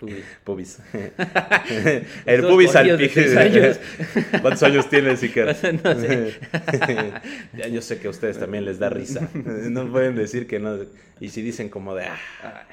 [0.00, 0.22] Uy.
[0.44, 0.78] Pubis.
[0.94, 3.80] El Esos Pubis seis años.
[4.42, 5.46] ¿Cuántos años tienes, Iker?
[5.84, 6.34] No sé.
[7.56, 9.28] ya yo sé que a ustedes también les da risa.
[9.34, 10.76] No pueden decir que no.
[11.20, 12.66] Y si dicen como de, ah,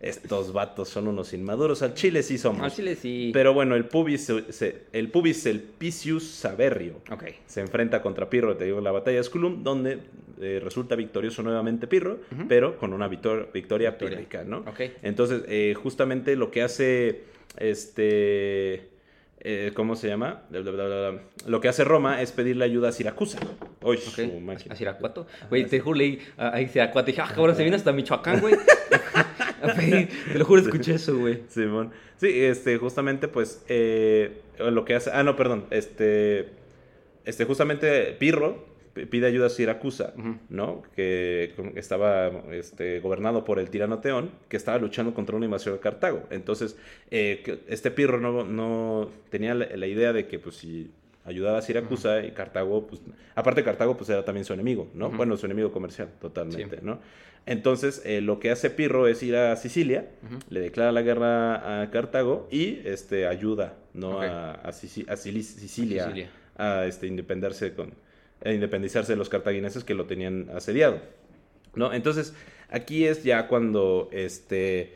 [0.00, 2.62] estos vatos son unos inmaduros, al chile sí somos.
[2.62, 3.30] al chile sí.
[3.32, 7.24] Pero bueno, el pubis, se- el pubis Elpicius Saberrio Ok.
[7.46, 9.98] se enfrenta contra Pirro, te digo, en la batalla de Esculum, donde
[10.40, 14.16] eh, resulta victorioso nuevamente Pirro, pero con una victor- victoria, Victoria.
[14.16, 14.58] pírrica, ¿no?
[14.66, 14.80] Ok.
[15.02, 17.20] Entonces, eh, justamente lo que hace
[17.58, 18.88] este...
[19.44, 20.42] eh, ¿Cómo se llama?
[20.50, 21.20] Bla, bla, bla.
[21.46, 23.38] Lo que hace Roma es pedirle ayuda a Siracusa.
[23.82, 24.14] Uy, Ok.
[24.14, 24.74] su máquina.
[24.74, 25.26] A Siracuato.
[25.50, 28.40] Güey, te juro, leí a, a Siracuato y dije, ah, cabrón, se vino hasta Michoacán,
[28.40, 28.54] güey.
[29.76, 31.42] Te lo juro, escuché eso, güey.
[31.48, 31.92] Simón.
[32.16, 35.10] Sí, este, justamente, pues, eh, lo que hace.
[35.12, 35.66] Ah, no, perdón.
[35.70, 36.48] Este.
[37.24, 40.12] Este, justamente, Pirro pide ayuda a Siracusa.
[40.48, 40.82] ¿no?
[40.94, 45.80] Que estaba este, gobernado por el tirano Teón, que estaba luchando contra una invasión de
[45.80, 46.24] Cartago.
[46.30, 46.76] Entonces,
[47.10, 50.90] eh, este Pirro no, no tenía la, la idea de que, pues, si
[51.24, 53.00] ayudaba a Siracusa y Cartago, pues,
[53.34, 55.10] aparte Cartago, pues, era también su enemigo, ¿no?
[55.10, 56.82] Bueno, su enemigo comercial, totalmente, Sí.
[56.84, 56.98] ¿no?
[57.44, 60.08] Entonces, eh, lo que hace Pirro es ir a Sicilia,
[60.48, 64.20] le declara la guerra a Cartago y este, ayuda ¿no?
[64.20, 66.30] A, a Sici- a Sili- Sicilia, Sicilia.
[66.56, 67.94] a este, independarse con,
[68.44, 71.00] a independizarse de los cartagineses que lo tenían asediado.
[71.74, 71.92] ¿no?
[71.92, 72.34] Entonces,
[72.68, 74.94] aquí es ya cuando este,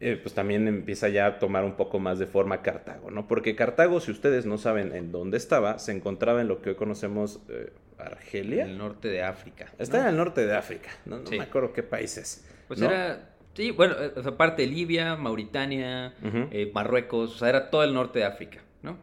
[0.00, 3.26] eh, pues también empieza ya a tomar un poco más de forma Cartago, ¿no?
[3.26, 6.76] Porque Cartago, si ustedes no saben en dónde estaba, se encontraba en lo que hoy
[6.76, 8.64] conocemos eh, Argelia.
[8.64, 9.66] En el norte de África.
[9.78, 9.82] ¿no?
[9.82, 11.38] Está en el norte de África, no, no Sí.
[11.38, 12.46] me acuerdo qué países.
[12.68, 12.86] Pues ¿no?
[12.90, 13.28] era.
[13.54, 16.14] Sí, bueno, eh, o sea, parte de Libia, Mauritania,
[16.50, 18.96] eh, Marruecos, o sea, era todo el norte de África, ¿no?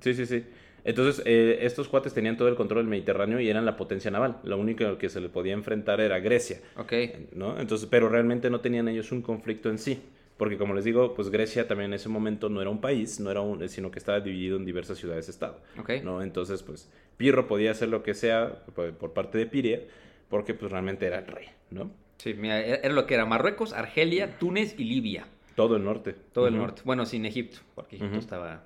[0.00, 0.44] Sí, sí, sí.
[0.88, 4.38] Entonces, eh, estos cuates tenían todo el control del Mediterráneo y eran la potencia naval.
[4.42, 6.92] Lo único que se le podía enfrentar era Grecia, Ok.
[7.32, 7.60] ¿no?
[7.60, 10.00] Entonces, pero realmente no tenían ellos un conflicto en sí.
[10.38, 13.30] Porque como les digo, pues Grecia también en ese momento no era un país, no
[13.30, 15.60] era un, sino que estaba dividido en diversas ciudades-estado.
[16.04, 16.22] ¿no?
[16.22, 19.82] Entonces, pues Pirro podía hacer lo que sea por, parte de Piria,
[20.30, 21.90] porque pues realmente era el rey, ¿no?
[22.16, 25.26] Sí, mira, era era lo que era Marruecos, Argelia, Túnez y Libia.
[25.54, 26.14] Todo el norte.
[26.32, 26.82] Todo el norte.
[26.84, 28.64] Bueno, sin Egipto, porque Egipto estaba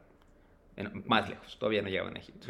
[0.77, 1.59] en- más lejos.
[1.59, 2.49] Todavía no llegaban a Egipto.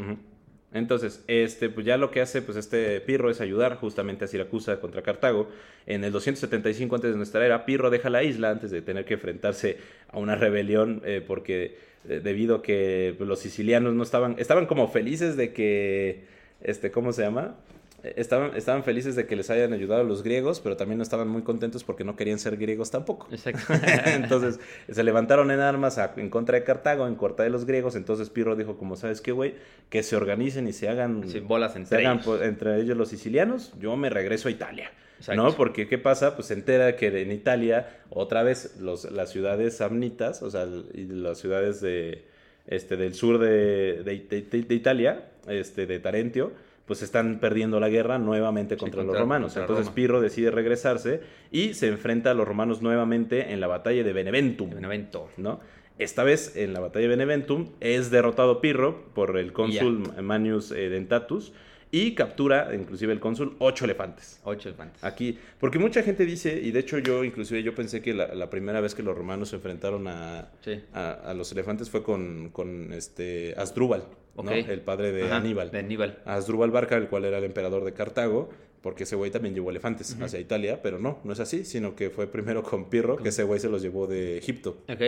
[0.74, 4.80] Entonces, este, pues ya lo que hace pues este Pirro es ayudar justamente a Siracusa
[4.80, 5.50] contra Cartago.
[5.86, 9.14] En el 275 antes de nuestra era, Pirro deja la isla antes de tener que
[9.14, 9.76] enfrentarse
[10.08, 11.76] a una rebelión eh, porque
[12.08, 16.24] eh, debido a que los sicilianos no estaban, estaban como felices de que,
[16.62, 17.56] este, ¿cómo se llama?
[18.02, 21.42] Estaban, estaban felices de que les hayan ayudado los griegos, pero también no estaban muy
[21.42, 23.28] contentos porque no querían ser griegos tampoco.
[23.30, 23.62] Exacto.
[24.06, 24.58] entonces
[24.90, 27.94] se levantaron en armas a- en contra de Cartago, en contra de los griegos.
[27.94, 29.54] Entonces Pirro dijo, como sabes qué, güey,
[29.88, 32.26] que se organicen y se hagan, Sí, bolas se entre hagan, ellos.
[32.26, 33.72] pues, entre ellos los sicilianos.
[33.78, 34.90] Yo me regreso a Italia.
[35.18, 35.40] Exacto.
[35.40, 35.54] ¿No?
[35.54, 36.34] Porque ¿qué pasa?
[36.34, 41.04] Pues se entera que en Italia, otra vez, los, las ciudades samnitas, o sea, y
[41.04, 42.24] las ciudades de,
[42.66, 46.50] este, del sur de- de- de Italia, este, de Tarentio,
[46.86, 49.52] pues están perdiendo la guerra nuevamente Sí, contra, los romanos.
[49.52, 49.94] contra Entonces Roma.
[49.94, 51.20] Pirro decide regresarse
[51.50, 54.70] y se enfrenta a los romanos nuevamente en la batalla de Beneventum.
[54.70, 55.28] Benevento.
[55.36, 55.60] ¿no?
[55.98, 60.88] Esta vez, en la batalla de Beneventum, es derrotado Pirro por el cónsul Manius eh,
[60.88, 61.52] Dentatus
[61.94, 64.40] y captura, inclusive el cónsul, ocho elefantes.
[64.44, 65.04] Ocho elefantes.
[65.04, 68.48] Aquí, porque mucha gente dice, y de hecho yo inclusive yo pensé que la, la
[68.48, 70.80] primera vez que los romanos se enfrentaron a, Sí.
[70.94, 74.04] a, a los elefantes fue con, con este Asdrúbal,
[74.36, 75.70] el padre de Ajá, Aníbal.
[75.70, 76.22] De Aníbal.
[76.24, 80.16] Asdrúbal Barca, el cual era el emperador de Cartago, porque ese güey también llevó elefantes
[80.20, 83.44] hacia Italia, pero no, no es así, sino que fue primero con Pirro, que ese
[83.44, 84.78] güey se los llevó de Egipto.
[84.88, 85.02] Ok.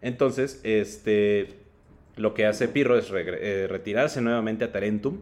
[0.00, 1.48] Entonces, este,
[2.16, 5.20] lo que hace Pirro es eh, retirarse nuevamente a Tarentum,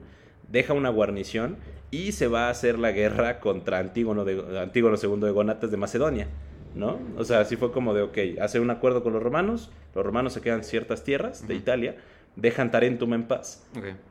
[0.49, 1.57] deja una guarnición
[1.91, 5.77] y se va a hacer la guerra contra Antígono, de, Antígono II de Gonatas de
[5.77, 6.29] Macedonia,
[6.75, 6.99] ¿no?
[7.17, 10.33] O sea, así fue como de, ok, hace un acuerdo con los romanos, los romanos
[10.33, 11.97] se quedan ciertas tierras de Italia,
[12.37, 13.66] dejan Tarentum en paz,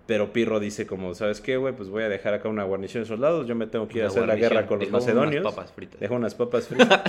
[0.08, 1.76] pero Pirro dice como, ¿sabes qué, güey?
[1.76, 4.08] Pues voy a dejar acá una guarnición de soldados, yo me tengo que ir a
[4.08, 5.44] hacer la guerra con los Dejó unas macedonios.
[5.44, 6.00] papas fritas.
[6.00, 7.02] Dejo unas papas fritas.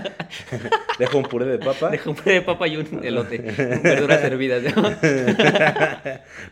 [0.99, 1.89] dejo un puré de papa.
[1.91, 3.39] Deja un puré de papa y un elote.
[3.83, 4.63] Verduras hervidas.
[4.77, 4.83] ¿no?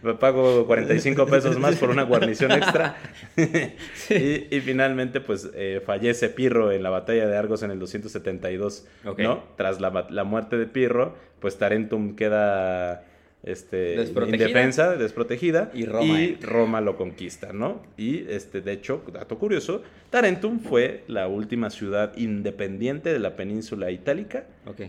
[0.03, 2.97] Me pago 45 pesos más por una guarnición extra.
[3.37, 8.87] y, y finalmente, pues, eh, fallece Pirro en la batalla de Argos en el 272,
[9.05, 9.19] Ok.
[9.21, 9.45] ¿no?
[9.57, 13.05] Tras la, la muerte de Pirro, pues Tarentum queda
[13.45, 14.37] este, Desprotegida.
[14.49, 16.51] indefensa, desprotegida, Y Roma entra.
[16.51, 17.83] Roma lo conquista, ¿no?
[17.97, 23.91] Y, este, de hecho, dato curioso, Tarentum fue la última ciudad independiente de la península
[23.91, 24.45] itálica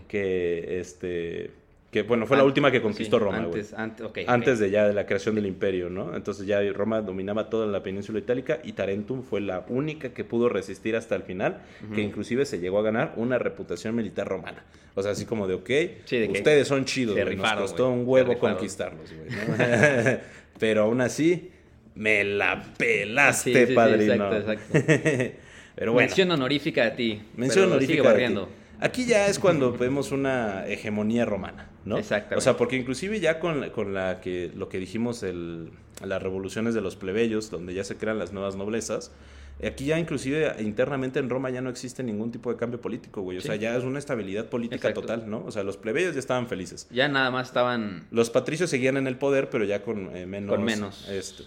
[0.08, 1.50] que, este...
[1.96, 3.38] Que, bueno, fue la última que conquistó sí, Roma.
[3.38, 3.72] Antes,
[4.26, 6.14] antes, de ya de la creación del imperio, ¿no?
[6.14, 10.50] Entonces ya Roma dominaba toda la península itálica y Tarentum fue la única que pudo
[10.50, 11.62] resistir hasta el final,
[11.94, 14.62] que inclusive se llegó a ganar una reputación militar romana.
[14.94, 15.70] O sea, así como de, ok,
[16.04, 19.30] Sí, de que ustedes son chidos, güey, nos rifaron, costó güey, un huevo conquistarlos, güey,
[19.30, 20.18] ¿no?
[20.58, 21.50] Pero aún así,
[21.94, 24.34] me la pelaste, Sí, padrino.
[24.34, 25.32] exacto, exacto.
[25.76, 26.06] Pero bueno.
[26.08, 27.22] Mención honorífica a ti.
[27.36, 28.50] Mención honorífica Sigue barriendo.
[28.80, 31.96] Aquí ya es cuando vemos una hegemonía romana, ¿no?
[31.96, 32.36] Exactamente.
[32.36, 35.70] O sea, porque inclusive ya con, la- con la que lo que dijimos el,
[36.04, 39.10] las revoluciones de los plebeyos, donde ya se crean las nuevas noblezas,
[39.64, 43.38] aquí ya inclusive internamente en Roma ya no existe ningún tipo de cambio político, güey.
[43.38, 43.46] O Sí.
[43.46, 45.00] sea, ya es una estabilidad política Exacto.
[45.00, 45.42] total, ¿no?
[45.46, 46.86] O sea, los plebeyos ya estaban felices.
[46.90, 48.06] Ya nada más estaban.
[48.10, 50.54] Los patricios seguían en el poder, pero ya con eh, menos...
[50.56, 51.08] Con menos.
[51.08, 51.44] este,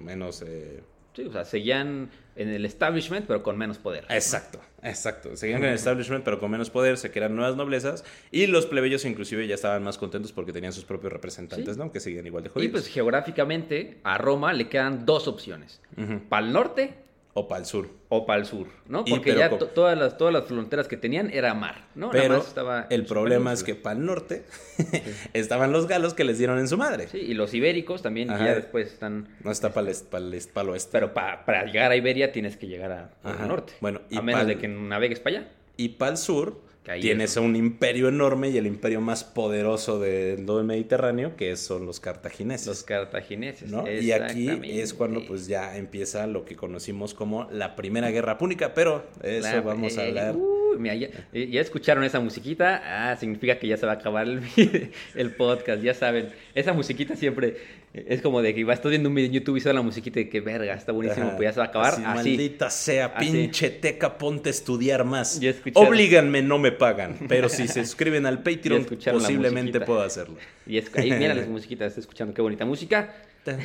[0.00, 0.42] menos...
[0.46, 0.80] eh,
[1.14, 4.04] Sí, o sea, seguían en el establishment, pero con menos poder.
[4.10, 5.36] Exacto, exacto.
[5.36, 9.04] Seguían con el establishment, pero con menos poder, se crean nuevas noblezas y los plebeyos
[9.04, 11.80] inclusive ya estaban más contentos porque tenían sus propios representantes, Sí.
[11.80, 11.92] ¿no?
[11.92, 12.72] Que seguían igual de Y jodidos.
[12.72, 15.80] pues geográficamente a Roma le quedan dos opciones.
[16.28, 16.94] Para el norte
[17.36, 17.88] o para el sur.
[18.10, 19.02] o para el sur, ¿no?
[19.06, 22.10] Y Porque ya todas, las, todas las fronteras que tenían era mar, ¿no?
[22.10, 24.44] Pero estaba el problema es que para el norte
[25.32, 27.08] estaban los galos que les dieron en su madre.
[27.08, 28.44] Sí, y los ibéricos también Ajá.
[28.46, 29.28] ya después están...
[29.42, 30.24] No está para el, para
[30.62, 30.90] el, oeste.
[30.92, 33.72] Pero pa- para llegar a Iberia tienes que llegar a, al norte.
[33.80, 35.48] Bueno, y a menos de que navegues para allá.
[35.76, 39.98] Y para el sur ahí tienes es- un imperio enorme y el imperio más poderoso
[40.00, 42.66] de todo el Mediterráneo, que son los cartagineses.
[42.66, 43.70] Los cartagineses.
[43.70, 43.84] ¿no?
[43.90, 44.48] Y aquí
[44.80, 49.62] es cuando pues ya empieza lo que conocimos como la Primera Guerra Púnica, pero eso
[49.62, 50.34] vamos a hablar.
[50.78, 54.26] Mira, ya, eh, ya escucharon esa musiquita, ah, significa que ya se va a acabar
[54.26, 54.42] el,
[55.14, 56.28] el podcast, ya saben.
[56.54, 57.56] Esa musiquita siempre
[57.94, 59.82] eh, es como de que vas estás viendo un video en YouTube y suena la
[59.82, 61.36] musiquita de que verga, está buenísimo, Ajá.
[61.36, 61.94] pues ya se va a acabar.
[61.94, 62.02] Así.
[62.02, 63.30] Maldita sea, Así.
[63.30, 65.40] pinche teca, ponte a estudiar más.
[65.40, 65.54] Ya.
[65.74, 67.16] Oblíganme, no me pagan.
[67.28, 70.36] Pero si se suscriben al Patreon, posiblemente puedo hacerlo.
[70.66, 73.14] Y es, ahí mira las musiquitas, está escuchando qué bonita música.
[73.44, 73.60] Tan,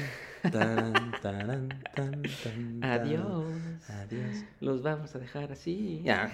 [0.51, 3.45] tan, taran, tan, tan, Adiós.
[3.87, 4.43] Adiós.
[4.59, 6.03] Los vamos a dejar así.
[6.09, 6.29] Ah.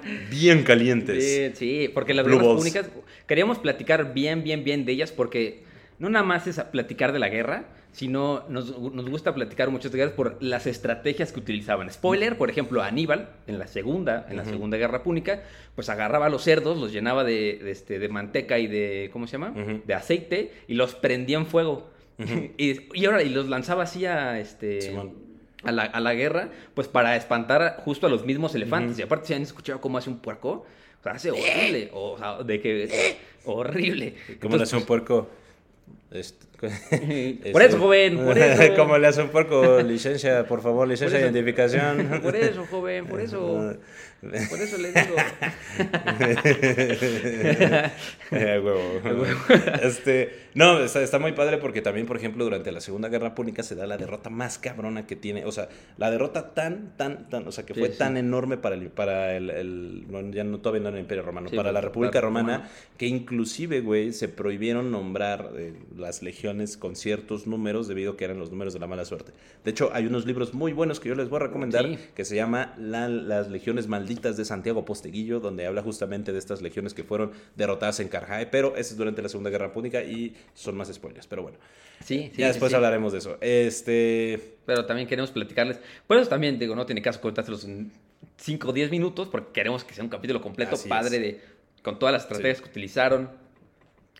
[0.30, 1.24] Bien calientes.
[1.24, 2.60] Sí, sí, porque las Blue guerras balls.
[2.60, 2.90] públicas
[3.26, 5.64] queríamos platicar bien, bien, bien de ellas porque
[5.98, 10.12] no nada más es platicar de la guerra, sino nos, nos gusta platicar muchas veces
[10.12, 11.90] por las estrategias que utilizaban.
[11.90, 15.42] Spoiler, por ejemplo, Aníbal, en la segunda, en la segunda guerra púnica,
[15.74, 19.26] pues agarraba a los cerdos, los llenaba de, de, este, de manteca y de, ¿cómo
[19.26, 19.54] se llama?
[19.84, 21.95] De aceite y los prendía en fuego.
[22.58, 25.14] y, y ahora, y los lanzaba así a, este, Simón.
[25.62, 28.98] a, la, a la guerra, pues para espantar justo a los mismos elefantes.
[28.98, 30.66] Y aparte, si han escuchado cómo hace un puerco,
[31.00, 31.90] o sea, hace horrible.
[31.92, 34.14] O, sea, de que, horrible.
[34.40, 35.30] ¿Cómo le hace un Entonces, puerco?
[36.10, 36.46] Este-
[37.52, 38.74] Por eso, joven, por eso.
[38.76, 39.80] ¿Cómo le hace un puerco?
[39.82, 42.20] Licencia, por favor, licencia de identificación.
[42.22, 43.74] Por eso, joven, por eso.
[44.20, 45.16] Por eso le digo.
[48.32, 48.80] Eh, huevo.
[49.82, 53.62] Este, no, está, está muy padre porque también, por ejemplo, durante la Segunda Guerra Púnica
[53.62, 55.44] se da la derrota más cabrona que tiene.
[55.44, 57.98] O sea, la derrota tan, tan, tan, o sea, que fue sí.
[57.98, 61.22] tan enorme para el, para el, el- bueno, ya no, todavía no era el Imperio
[61.22, 62.70] Romano, Sí, para la República Romana, Romano.
[62.98, 66.45] que inclusive, güey, se prohibieron nombrar eh, las legiones
[66.78, 69.32] con ciertos números debido a que eran los números de la mala suerte.
[69.64, 71.98] De hecho, hay unos libros muy buenos que yo les voy a recomendar Sí.
[72.14, 76.62] que se llama La- Las legiones malditas de Santiago Posteguillo, donde habla justamente de estas
[76.62, 80.34] legiones que fueron derrotadas en Carhae, pero eso es durante la Segunda Guerra Púnica y
[80.54, 81.58] son más spoilers, pero bueno.
[82.04, 82.40] Sí, sí.
[82.42, 82.76] ya sí, después sí.
[82.76, 83.38] hablaremos de eso.
[83.40, 85.80] Este, Pero también queremos platicarles.
[86.06, 87.90] Por eso también, digo, no tiene caso contárselos en
[88.36, 91.22] 5 o 10 minutos, porque queremos que sea un capítulo completo, Así padre, es.
[91.22, 91.40] de
[91.82, 93.30] con todas las estrategias que utilizaron.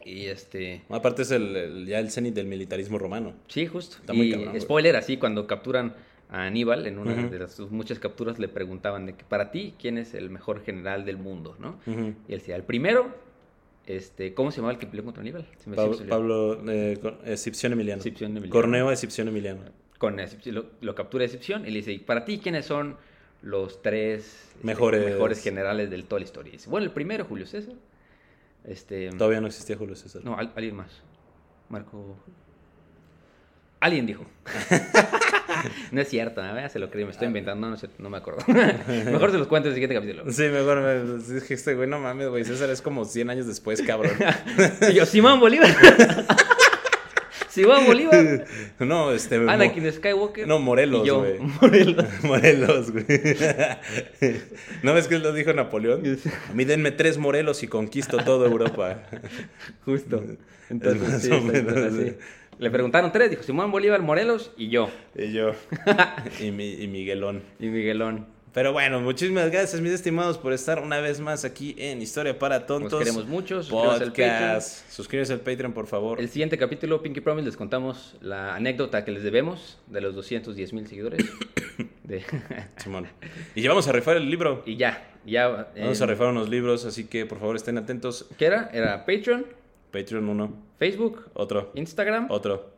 [0.09, 0.83] Y este.
[0.89, 3.35] aparte es el, el- ya el cenit del militarismo romano.
[3.49, 3.97] Sí, justo.
[4.01, 4.61] Está muy y cabrón, güey.
[4.61, 5.95] spoiler, así, cuando capturan
[6.31, 9.75] a Aníbal, en una de las sus muchas capturas le preguntaban de que para ti,
[9.81, 11.57] ¿quién es el mejor general del mundo?
[11.59, 11.79] ¿no?
[11.87, 13.09] Y él decía, el primero,
[13.87, 15.45] este, ¿cómo se llamaba el que peleó contra Aníbal?
[15.59, 16.99] Se me- se me Pablo, eh,
[17.73, 18.03] Emiliano.
[18.03, 18.51] Emiliano.
[18.51, 19.61] Corneo Escipión Emiliano.
[19.99, 22.97] Con lo, lo captura Escipión y le dice, ¿y para ti quiénes son
[23.43, 25.05] los tres este, Mejores.
[25.05, 26.51] mejores generales de toda la historia?
[26.51, 27.75] Y dice, bueno, el primero, Julio César.
[28.67, 30.23] Este, Todavía no existía Julio César.
[30.25, 30.91] No, al- alguien más.
[31.69, 32.17] Marco.
[33.81, 34.25] Alguien dijo.
[35.93, 36.69] no es cierto, ¿eh?
[36.69, 38.41] se lo creí, me estoy inventando, no, cierto, no me acuerdo.
[38.49, 40.33] Mejor se los cuento en el siguiente capítulo.
[40.33, 43.83] Sí, mejor me dije, este güey, no mames, güey, César es como 100 años después,
[43.83, 44.13] cabrón.
[44.91, 45.75] Y yo, Simón Bolívar.
[47.57, 48.45] Simón Bolívar.
[48.79, 49.39] no, este...
[49.41, 50.47] Mo- Anakin Skywalker.
[50.47, 51.39] No, Morelos, güey.
[51.61, 52.05] Morelos.
[52.23, 53.05] Morelos, güey.
[54.83, 56.19] ¿No ves que lo dijo Napoleón?
[56.49, 59.03] A mí denme tres Morelos y conquisto toda Europa.
[59.85, 60.23] Justo.
[60.25, 62.15] Es Entonces, sí, menos, sí.
[62.59, 64.89] Le preguntaron tres, dijo Simón Bolívar, Morelos y yo.
[65.15, 65.53] Y yo.
[66.41, 67.43] Y, mi, y Miguelón.
[67.59, 68.27] Y Miguelón.
[68.57, 72.65] Pero bueno, muchísimas gracias, mis estimados, por estar una vez más aquí en Historia para
[72.65, 72.91] Tontos.
[72.91, 73.63] Los queremos mucho.
[73.63, 74.61] Suscríbanse al Patreon.
[74.89, 76.19] Suscríbanse al Patreon, por favor.
[76.19, 80.73] El siguiente capítulo, Pinky Promise, les contamos la anécdota que les debemos de los 210
[80.73, 81.23] mil seguidores.
[82.05, 82.25] De-
[82.79, 83.09] Simón.
[83.55, 84.63] Y ya vamos a rifar el libro.
[84.65, 85.49] y ya, ya.
[85.77, 88.25] Vamos eh, a rifar unos libros, así que por favor estén atentos.
[88.39, 88.71] ¿Qué era?
[88.73, 89.45] Era Patreon,
[89.93, 92.73] Patreon uno, Facebook, otro, Instagram otro.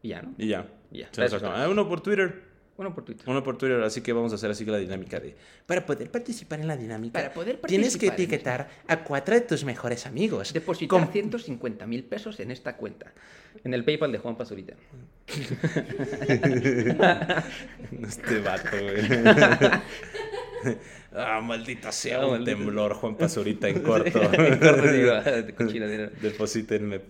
[0.00, 0.32] y ya, ¿no?
[0.38, 0.66] Y ya.
[0.90, 1.10] Ya.
[1.18, 1.52] Nos acaba.
[1.52, 1.64] está.
[1.64, 2.47] Ah, uno por Twitter.
[2.78, 3.28] Uno por Twitter.
[3.28, 5.34] Uno por Twitter, así que vamos a hacer así que la dinámica de...
[5.66, 9.64] Para poder participar en la dinámica, Para poder tienes que etiquetar a cuatro de tus
[9.64, 10.52] mejores amigos.
[10.52, 13.12] Depositar Con- 150 mil pesos en esta cuenta.
[13.64, 14.74] En el PayPal de Juan Pazurita.
[18.02, 19.02] Este vato, güey.
[21.14, 24.20] ah, maldita sea, Ah, un temblor, Juan Pazurita en corto.
[24.20, 25.14] En corto, digo,
[25.46, 26.10] de cochina dinero.
[26.20, 27.00] Deposítenme.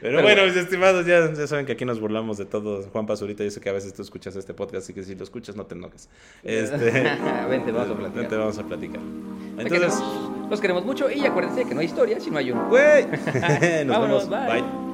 [0.00, 2.82] Pero, bueno, mis estimados, ya, ya saben que aquí nos burlamos de todo.
[2.90, 5.24] Juan Pazurita, yo sé que a veces tú escuchas este podcast, así que si lo
[5.24, 6.08] escuchas no te enojes.
[6.42, 6.76] Este,
[7.48, 8.20] Vente, vamos a platicar.
[8.22, 9.00] Vente, vamos a platicar.
[9.58, 9.94] Entonces,
[10.50, 12.68] los queremos mucho y acuérdense que no hay historia si no hay uno.
[12.68, 14.46] güey, nos Vámonos, vemos.
[14.48, 14.62] bye.
[14.62, 14.91] bye.